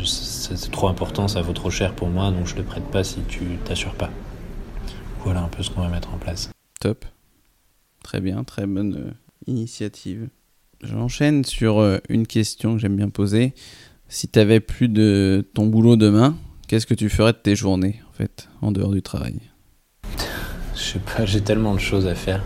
[0.04, 3.20] c'est trop important, ça vaut trop cher pour moi, donc je te prête pas si
[3.28, 4.10] tu t'assures pas.
[5.24, 6.50] Voilà un peu ce qu'on va mettre en place.
[6.80, 7.04] Top.
[8.02, 9.12] Très bien, très bonne euh,
[9.46, 10.28] initiative.
[10.82, 13.54] J'enchaîne sur euh, une question que j'aime bien poser.
[14.08, 16.36] Si tu avais plus de ton boulot demain,
[16.66, 19.38] qu'est-ce que tu ferais de tes journées, en fait, en dehors du travail?
[20.74, 22.44] Je sais pas, j'ai tellement de choses à faire.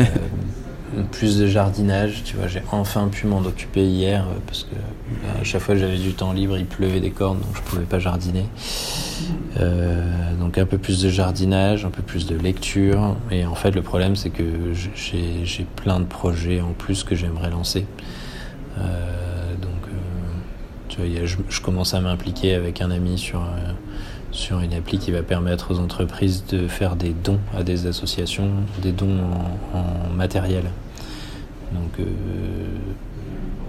[0.00, 0.04] Euh,
[1.10, 5.40] plus de jardinage, tu vois, j'ai enfin pu m'en occuper hier euh, parce que bah,
[5.40, 7.84] à chaque fois que j'avais du temps libre, il pleuvait des cordes donc je pouvais
[7.84, 8.44] pas jardiner.
[9.60, 13.16] Euh, donc un peu plus de jardinage, un peu plus de lecture.
[13.30, 17.50] Et en fait, le problème, c'est que j'ai plein de projets en plus que j'aimerais
[17.50, 17.86] lancer.
[18.78, 19.96] Euh, donc, euh,
[20.88, 23.72] tu vois, je, je commence à m'impliquer avec un ami sur, euh,
[24.32, 28.48] sur une appli qui va permettre aux entreprises de faire des dons à des associations,
[28.82, 29.18] des dons
[29.74, 30.64] en, matériel.
[31.72, 32.04] Donc, euh,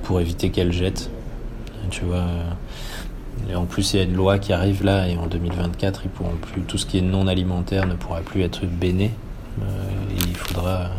[0.03, 1.09] pour éviter qu'elles jettent.
[1.89, 2.15] Tu vois.
[2.17, 2.51] euh,
[3.51, 6.09] Et en plus, il y a une loi qui arrive là, et en 2024, ils
[6.09, 9.11] pourront plus, tout ce qui est non alimentaire ne pourra plus être béné.
[9.61, 9.65] Euh,
[10.15, 10.89] il faudra,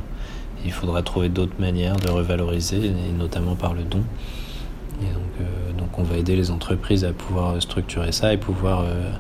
[0.65, 4.03] il faudra trouver d'autres manières de revaloriser, et notamment par le don.
[5.03, 8.81] Et donc, euh, donc, on va aider les entreprises à pouvoir structurer ça et pouvoir
[8.81, 9.11] euh,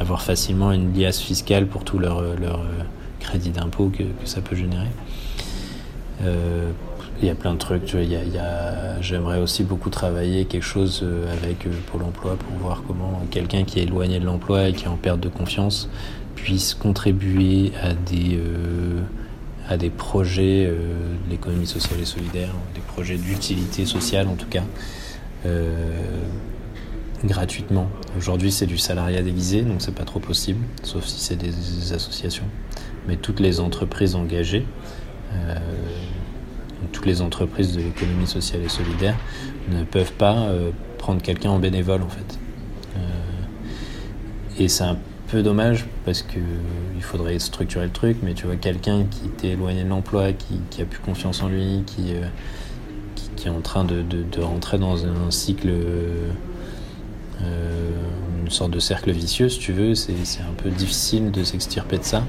[0.00, 2.82] avoir facilement une liasse fiscale pour tout leur, leur euh,
[3.20, 4.88] crédit d'impôt que, ça peut générer.
[6.22, 6.70] Euh,
[7.20, 7.84] il y a plein de trucs.
[7.84, 8.06] Tu vois,
[9.02, 13.78] J'aimerais aussi beaucoup travailler quelque chose euh, avec Pôle emploi pour voir comment quelqu'un qui
[13.78, 15.90] est éloigné de l'emploi et qui est en perte de confiance
[16.34, 18.40] puisse contribuer à des,
[19.68, 24.62] à des projets de l'économie sociale et solidaire, des projets d'utilité sociale en tout cas,
[27.24, 27.88] gratuitement.
[28.16, 32.44] Aujourd'hui, c'est du salariat déguisé, donc c'est pas trop possible, sauf si c'est des, associations.
[33.06, 34.64] Mais toutes les entreprises engagées,
[35.34, 35.54] euh,
[36.92, 39.16] toutes les entreprises de l'économie sociale et solidaire
[39.70, 42.38] ne peuvent pas euh, prendre quelqu'un en bénévole en fait.
[42.96, 43.00] Euh,
[44.58, 44.98] et c'est un
[45.28, 46.38] peu dommage parce que
[46.96, 50.82] il faudrait structurer le truc, mais tu vois quelqu'un qui était éloigné de l'emploi, qui,
[50.82, 52.12] a plus confiance en lui, qui,
[53.36, 55.70] qui, est en train de, de, rentrer dans un cycle,
[57.40, 62.04] une sorte de cercle vicieux si tu veux, c'est un peu difficile de s'extirper de
[62.04, 62.24] ça.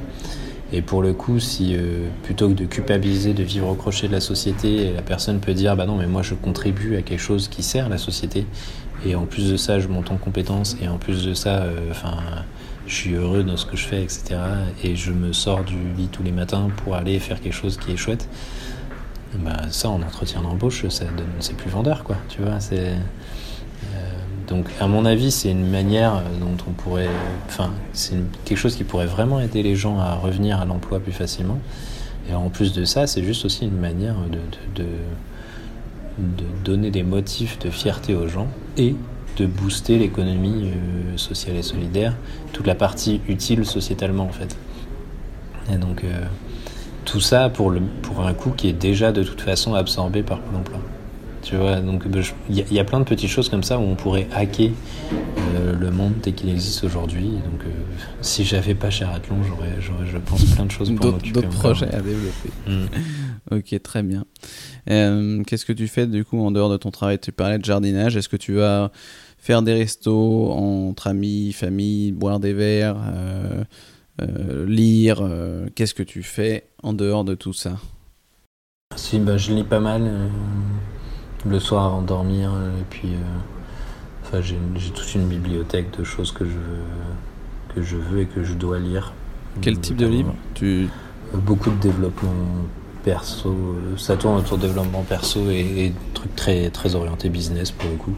[0.74, 4.14] Et pour le coup, si euh, plutôt que de culpabiliser, de vivre au crochet de
[4.14, 7.49] la société, la personne peut dire bah non, mais moi je contribue à quelque chose
[7.49, 8.45] qui sert la société,
[9.05, 11.91] et en plus de ça, je monte en compétences, et en plus de ça, euh,
[11.91, 12.16] enfin,
[12.88, 14.39] je suis heureux dans ce que je fais, etc.
[14.84, 17.91] Et je me sors du lit tous les matins pour aller faire quelque chose qui
[17.91, 18.30] est chouette.
[19.36, 22.18] Bah ça, en entretien d'embauche, c'est plus vendeur, quoi.
[22.30, 22.97] Tu vois, c'est euh,
[24.52, 27.08] donc, à mon avis, c'est une manière dont on pourrait.
[27.47, 31.14] Enfin, c'est quelque chose qui pourrait vraiment aider les gens à revenir à l'emploi plus
[31.14, 31.58] facilement.
[32.30, 34.16] Et en plus de ça, c'est juste aussi une manière
[34.76, 34.84] de,
[36.66, 38.93] donner des motifs de fierté aux gens et
[39.38, 42.14] de booster l'économie euh, sociale et solidaire,
[42.52, 44.58] toute la partie utile sociétalement en fait.
[45.72, 46.26] Et donc, euh,
[47.06, 50.80] tout ça pour un coût qui est déjà de toute façon absorbé par Pôle emploi.
[51.42, 53.64] Tu vois, donc ben, il y, a- il y a plein de petites choses comme
[53.64, 54.70] ça où on pourrait hacker
[55.56, 57.24] euh, le monde tel qu'il existe aujourd'hui.
[57.30, 57.70] Donc, euh,
[58.22, 61.34] si j'avais pas Sheraton, j'aurais, j'aurais, je pense, plein de choses pour D'autres m'occuper.
[61.42, 62.50] d'autres projets à développer.
[62.68, 62.86] Mm.
[63.58, 64.24] Ok, très bien.
[64.89, 67.18] Euh, Qu'est-ce que tu fais du coup en dehors de ton travail?
[67.20, 68.16] Tu parlais de jardinage.
[68.16, 68.92] Est-ce que tu vas
[69.39, 73.64] faire des restos entre amis, famille, boire des verres, euh,
[74.68, 75.28] lire
[75.76, 77.78] Qu'est-ce que tu fais en dehors de tout ça?
[78.96, 80.04] Si, bah, je lis pas mal
[81.48, 82.52] le soir avant de dormir.
[82.80, 83.18] et puis, euh,
[84.24, 84.58] enfin, j'ai,
[84.94, 88.80] toute une bibliothèque de choses que je, veux- que je veux et que je dois
[88.80, 89.14] lire.
[89.62, 90.88] Quel type de livre tu...
[91.34, 92.32] euh, Beaucoup de développement
[93.04, 93.50] perso.
[93.50, 97.89] euh, Ça tourne autour de développement perso et, et trucs très, très orientés business pour
[97.89, 98.16] le coup.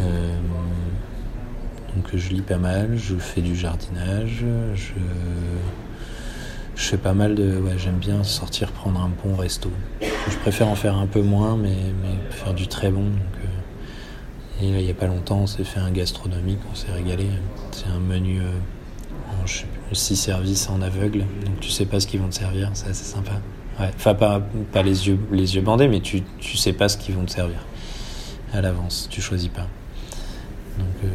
[0.00, 0.36] Euh,
[1.94, 4.44] donc je lis pas mal, je fais du jardinage,
[4.74, 4.92] je,
[6.76, 7.58] je fais pas mal de.
[7.58, 9.70] Ouais, j'aime bien sortir prendre un bon resto.
[10.02, 11.74] Je préfère en faire un peu moins, mais,
[12.30, 13.06] faire du très bon.
[13.06, 16.92] Euh, et là, il n'y a pas longtemps, on s'est fait un gastronomique, on s'est
[16.92, 17.26] régalé.
[17.72, 19.46] C'est un menu euh, en
[19.94, 23.04] 6 services en aveugle, donc tu sais pas ce qu'ils vont te servir, c'est assez
[23.04, 23.32] sympa.
[23.80, 23.90] Ouais.
[23.94, 24.40] Enfin, pas,
[24.72, 27.32] pas les, yeux, les yeux bandés, mais tu, tu sais pas ce qu'ils vont te
[27.32, 27.58] servir
[28.52, 29.66] à l'avance, tu choisis pas.
[30.78, 31.08] Donc euh,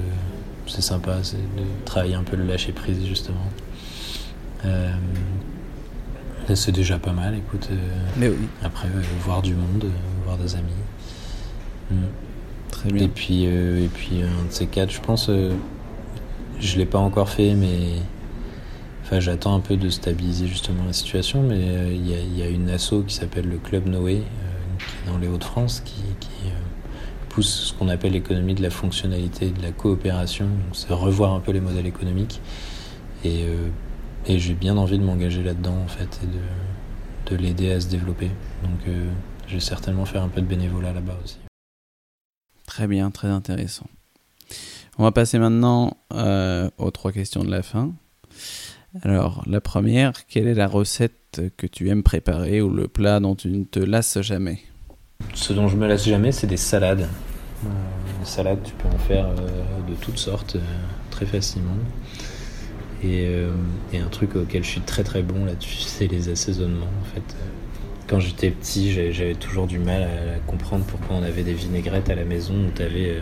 [0.68, 3.48] c'est sympa, c'est de travailler un peu le lâcher prise justement.
[6.54, 7.70] C'est déjà pas mal, écoute.
[7.72, 7.76] Euh,
[8.18, 8.48] Mais oui.
[8.64, 10.72] Après, euh, voir du monde, euh, voir des amis.
[11.92, 11.96] Mm.
[12.70, 13.04] Très bien.
[13.04, 15.30] Et puis, et puis un de ces quatre, je pense,
[16.62, 18.00] je l'ai pas encore fait, mais
[19.04, 21.44] enfin, j'attends un peu de stabiliser justement la situation.
[21.44, 24.18] Mais euh, il y, a, il y a une asso qui s'appelle le Club Noé,
[24.18, 26.54] euh, qui est dans les Hauts-de-France, qui, qui euh,
[27.30, 30.46] pousse ce qu'on appelle l'économie de la fonctionnalité, de la coopération.
[30.46, 32.40] Donc, C'est revoir un peu les modèles économiques.
[33.24, 33.46] Et,
[34.26, 37.88] et j'ai bien envie de m'engager là-dedans, en fait, et de, de l'aider à se
[37.88, 38.30] développer.
[38.64, 39.10] Donc, euh,
[39.48, 41.38] je vais certainement faire un peu de bénévolat là-bas aussi.
[42.66, 43.88] Très bien, très intéressant.
[44.98, 47.94] On va passer maintenant euh, aux trois questions de la fin.
[49.02, 53.36] Alors, la première, quelle est la recette que tu aimes préparer ou le plat dont
[53.36, 54.60] tu ne te lasses jamais?
[55.34, 57.08] Ce dont je me lasse jamais, c'est des salades.
[57.66, 57.70] Euh,
[58.26, 59.36] salades, tu peux en faire euh,
[59.90, 60.60] de toutes sortes, euh,
[61.10, 61.76] très facilement.
[63.04, 63.52] Et, euh,
[63.94, 66.92] et un truc auquel je suis très très bon là-dessus, c'est les assaisonnements.
[67.02, 67.46] En fait, Euh,
[68.08, 72.16] quand j'étais petit, j'avais toujours du mal à comprendre pourquoi on avait des vinaigrettes à
[72.16, 73.22] la maison où tu avais,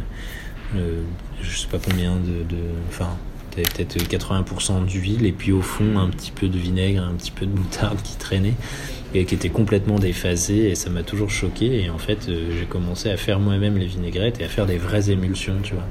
[0.73, 3.15] je sais pas combien de, de enfin,
[3.51, 7.31] t'avais peut-être 80% d'huile et puis au fond un petit peu de vinaigre, un petit
[7.31, 8.55] peu de moutarde qui traînait
[9.13, 12.65] et qui était complètement déphasé et ça m'a toujours choqué et en fait euh, j'ai
[12.65, 15.87] commencé à faire moi-même les vinaigrettes et à faire des vraies émulsions tu vois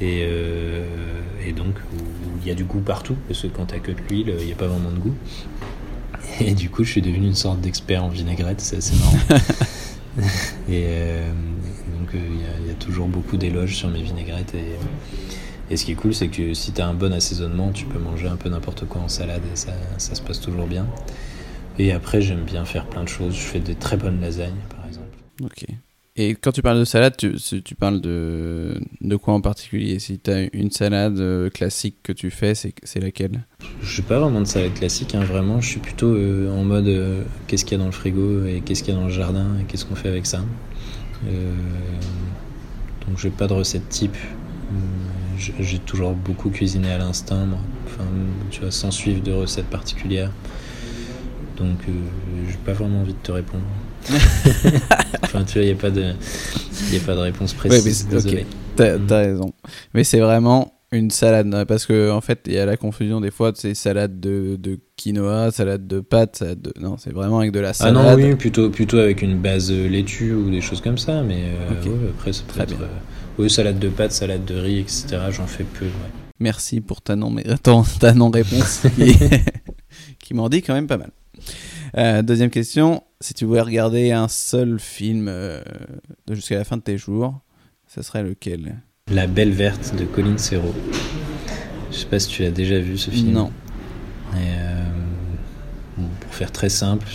[0.00, 0.84] et, euh,
[1.46, 1.74] et donc
[2.42, 4.52] il y a du goût partout parce que quand t'as que de l'huile il n'y
[4.52, 5.14] a pas vraiment de goût
[6.40, 9.18] et du coup je suis devenu une sorte d'expert en vinaigrette c'est assez marrant
[10.68, 11.32] et, euh,
[11.98, 15.72] donc euh, il y, a- il y a toujours beaucoup d'éloges sur mes vinaigrettes et,
[15.72, 18.28] et ce qui est cool c'est que si t'as un bon assaisonnement tu peux manger
[18.28, 20.86] un peu n'importe quoi en salade et ça, ça se passe toujours bien
[21.78, 23.32] et après, j'aime bien faire plein de choses.
[23.34, 25.16] Je fais des très bonnes lasagnes, par exemple.
[25.42, 25.64] Ok.
[26.16, 30.00] Et quand tu parles de salade, tu, parles de, de quoi en particulier?
[30.00, 33.46] Si tu as une salade euh, classique que tu fais, c'est laquelle?
[33.80, 35.60] Je suis pas vraiment de salade classique, hein, vraiment.
[35.60, 38.60] Je suis plutôt euh, en mode euh, qu'est-ce qu'il y a dans le frigo et
[38.60, 40.42] qu'est-ce qu'il y a dans le jardin et qu'est-ce qu'on fait avec ça.
[41.28, 41.54] Euh,
[43.06, 44.16] donc, j'ai pas de recette type.
[45.38, 47.46] J'ai toujours beaucoup cuisiné à l'instinct.
[47.86, 48.04] Enfin,
[48.50, 50.30] tu vois, sans suivre de recette particulière.
[51.56, 51.78] Donc,
[52.48, 53.64] j'ai pas vraiment envie de te répondre.
[55.22, 56.14] enfin, tu vois, il n'y a, pas de-
[56.92, 58.06] y a pas de réponse Ouais, mais précise.
[58.08, 58.22] c'est- ok.
[58.22, 58.46] désolé.
[58.76, 59.52] T'as raison.
[59.94, 61.54] Mais c'est vraiment une salade.
[61.54, 64.56] hein, Parce que en fait, il y a la confusion des fois, c'est salade de,
[64.56, 66.36] de quinoa, salade de pâtes.
[66.36, 66.72] salade de...
[66.80, 67.94] Non, c'est vraiment avec de la Ah salade.
[67.94, 71.44] non, oui, plutôt, plutôt avec une base euh, laitue ou des choses comme ça, mais
[71.44, 72.76] euh, ouais, après ça peut Très être...
[72.76, 72.86] bien.
[72.86, 72.88] euh,
[73.38, 75.06] oui, salade de pâtes, salade de riz, etc.
[75.30, 75.90] J'en fais peu, ouais.
[76.40, 79.14] Merci pour ta non, mais ton- ta non-réponse qui,
[80.18, 81.10] qui m'en dit quand même pas mal.
[81.98, 85.60] Euh, deuxième question, si tu voulais regarder un seul film euh,
[86.30, 87.40] jusqu'à la fin de tes jours,
[87.86, 88.76] ce serait lequel?
[89.12, 90.74] La Belle Verte de Colin Serrault.
[91.90, 93.32] Je sais pas si tu l'as déjà vu ce film.
[93.32, 93.52] Non.
[94.34, 94.84] Et, euh,
[95.98, 97.06] bon, pour faire très simple,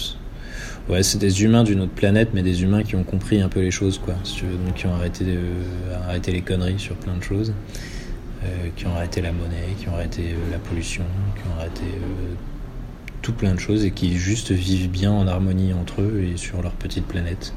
[0.89, 3.62] ouais, c'est des humains d'une autre planète, mais des humains qui ont compris un peu
[3.62, 4.16] les choses, quoi.
[4.26, 5.39] Si tu veux, donc qui ont arrêté, de-
[6.08, 7.53] arrêté les conneries sur plein de choses,
[8.43, 11.82] euh, qui ont arrêté la monnaie, qui ont arrêté la pollution, qui ont arrêté
[13.26, 16.62] tout plein de choses et qui juste vivent bien en harmonie entre eux et sur
[16.62, 17.56] leur petite planète.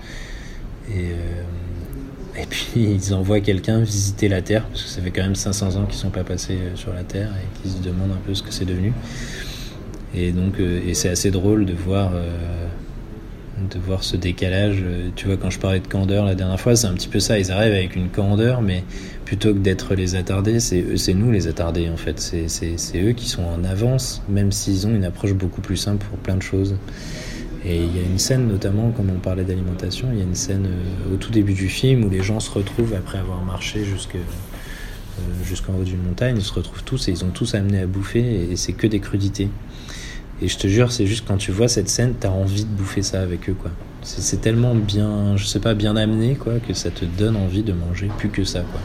[0.91, 5.21] Et, euh, et puis ils envoient quelqu'un visiter la Terre, parce que ça fait quand
[5.21, 8.13] même 500 ans qu'ils sont pas passés euh, sur la Terre et qu'ils se demandent
[8.13, 8.95] un peu ce que c'est devenu.
[10.15, 14.83] Et donc, euh, et c'est assez drôle de voir, de voir ce décalage.
[15.17, 17.39] Tu vois, quand je parlais de candeur la dernière fois, c'est un petit peu ça.
[17.39, 18.85] Ils arrivent avec une candeur, mais
[19.29, 22.19] plutôt que d'être les attardés, c'est c'est nous les attardés en fait.
[22.19, 26.19] C'est- eux qui sont en avance, même s'ils ont une approche beaucoup plus simple pour
[26.19, 26.77] plein de choses.
[27.63, 30.35] Et il y a une scène, notamment, comme on parlait d'alimentation, il y a une
[30.35, 33.85] scène euh, au tout début du film où les gens se retrouvent après avoir marché
[33.85, 37.81] jusque, euh, jusqu'en haut d'une montagne, ils se retrouvent tous et ils ont tous amené
[37.81, 39.51] à bouffer et c'est que des crudités.
[40.41, 43.03] Et je te jure, c'est juste quand tu vois cette scène, t'as envie de bouffer
[43.03, 43.73] ça avec eux, quoi.
[44.17, 47.75] C'est tellement bien, je sais pas, bien amené, quoi, que ça te donne envie de
[47.75, 48.81] manger plus que ça, quoi.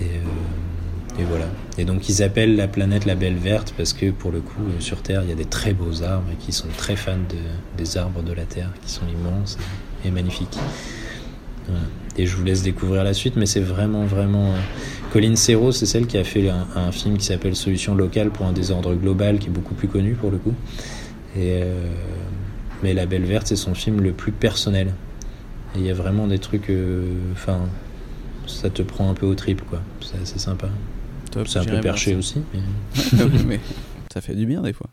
[0.00, 1.46] Et, euh, voilà.
[1.76, 4.78] Et donc ils appellent la planète la Belle Verte parce que pour le coup, euh,
[4.78, 7.36] sur Terre, il y a des très beaux arbres et qui sont très fans de,
[7.76, 9.58] des arbres de la Terre, qui sont immenses
[10.04, 10.56] et, magnifiques.
[12.16, 14.58] Et je vous laisse découvrir la suite, mais c'est vraiment, vraiment euh,
[15.12, 18.52] Colin Serrault, c'est celle qui a fait un, film qui s'appelle Solution locale pour un
[18.52, 20.54] désordre global, qui est beaucoup plus connu pour le coup.
[21.36, 21.62] Et,
[22.82, 24.92] mais La Belle Verte, c'est son film le plus personnel.
[25.74, 26.70] Et il y a vraiment des trucs.
[26.70, 27.60] euh, Enfin,
[28.46, 29.80] ça te prend un peu au trip, quoi.
[30.00, 30.68] C'est assez sympa.
[31.46, 32.40] C'est un peu perché aussi.
[32.54, 33.60] mais- mais
[34.12, 34.88] ça fait du bien des fois.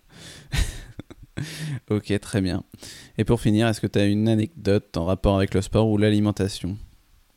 [1.90, 2.64] ok, très bien.
[3.18, 5.98] Et pour finir, est-ce que tu as une anecdote en rapport avec le sport ou
[5.98, 6.78] l'alimentation?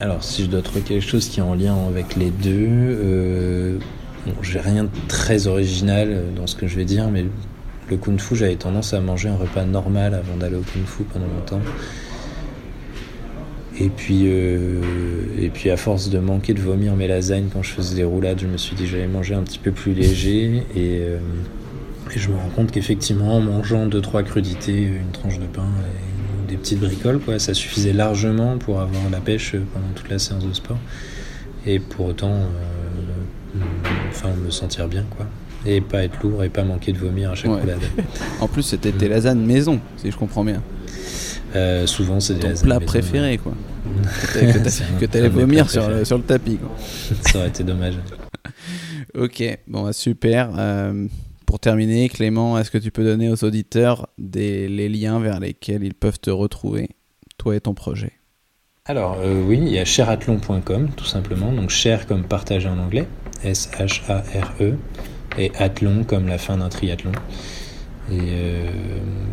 [0.00, 3.78] Alors, si je dois trouver quelque chose qui est en lien avec les deux, euh,
[4.26, 7.24] bon, j'ai rien de très original dans ce que je vais dire, mais
[7.90, 11.04] le kung fu, j'avais tendance à manger un repas normal avant d'aller au kung fu
[11.04, 11.60] pendant longtemps.
[13.80, 14.80] Et puis, euh,
[15.38, 18.40] et puis, à force de manquer de vomir mes lasagnes quand je faisais des roulades,
[18.40, 20.64] je me suis dit j'allais manger un petit peu plus léger.
[20.74, 21.18] Et, euh,
[22.14, 25.68] je me rends compte qu'effectivement, en mangeant deux trois crudités, une tranche de pain
[26.46, 30.44] et des petites bricoles, ça suffisait largement pour avoir la pêche pendant toute la séance
[30.44, 30.78] de sport.
[31.66, 32.34] Et pour autant,
[33.54, 35.26] euh, me sentir bien, quoi.
[35.66, 37.60] Et pas être lourd et pas manquer de vomir à chaque Ouais.
[37.60, 37.80] roulade.
[38.40, 40.62] En plus, c'était tes lasagnes maison, si je comprends bien.
[41.56, 43.54] Euh, souvent, c'est Ton plat maison, préféré, quoi.
[45.00, 46.70] Que t'allais vomir sur, le- sur le tapis, quoi.
[47.30, 47.94] Ça aurait été dommage.
[49.14, 50.50] Ok, bon, bah, super.
[50.58, 51.06] Euh,
[51.46, 55.82] pour terminer, Clément, est-ce que tu peux donner aux auditeurs des, les liens vers lesquels
[55.82, 56.90] ils peuvent te retrouver,
[57.38, 58.12] toi et ton projet?
[58.84, 61.52] Alors, euh, oui, il y a shareathlon.com, tout simplement.
[61.52, 63.06] Donc, share comme partager en anglais,
[63.44, 64.74] S-H-A-R-E,
[65.36, 67.12] et athlon comme la fin d'un triathlon.
[68.10, 68.70] Et, euh,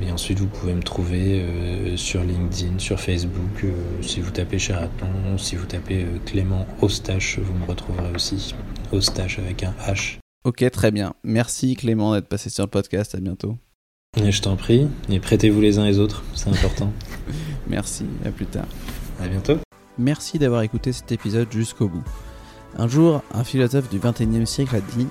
[0.05, 3.63] et ensuite, vous pouvez me trouver euh, sur LinkedIn, sur Facebook.
[3.63, 3.71] euh,
[4.01, 8.53] si vous tapez Shareathlon, si vous tapez euh, Clément Ostache, vous me retrouverez aussi.
[8.91, 10.17] Ostache avec un H.
[10.43, 11.13] Ok, très bien.
[11.23, 13.15] Merci Clément d'être passé sur le podcast.
[13.15, 13.57] À bientôt.
[14.17, 16.91] Et je t'en prie, et prêtez-vous les uns les autres, c'est important.
[17.67, 18.67] Merci, à plus tard.
[19.21, 19.57] à bientôt.
[19.97, 22.03] Merci d'avoir écouté cet épisode jusqu'au bout.
[22.77, 25.07] Un jour, un philosophe du 21e siècle a dit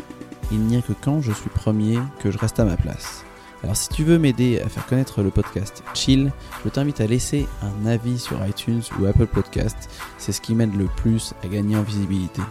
[0.51, 3.25] Il n'y a que quand je suis premier que je reste à ma place.
[3.63, 6.31] Alors, si tu veux m'aider à faire connaître le podcast Chill,
[6.65, 9.89] je t'invite à laisser un avis sur iTunes ou Apple Podcast.
[10.19, 12.43] C'est ce qui m'aide le plus à gagner en visibilité.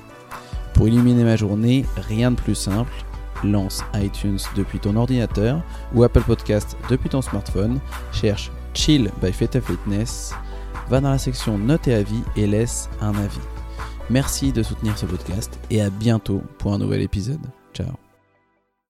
[0.74, 2.92] Pour illuminer ma journée, rien de plus simple.
[3.44, 5.62] Lance iTunes depuis ton ordinateur
[5.94, 7.80] ou Apple Podcast depuis ton smartphone.
[8.12, 10.34] Cherche Chill by Feta Fitness
[10.90, 13.40] va dans la section Notes et avis et laisse un avis.
[14.10, 17.42] Merci de soutenir ce podcast et à bientôt pour un nouvel épisode.
[17.74, 18.03] Ciao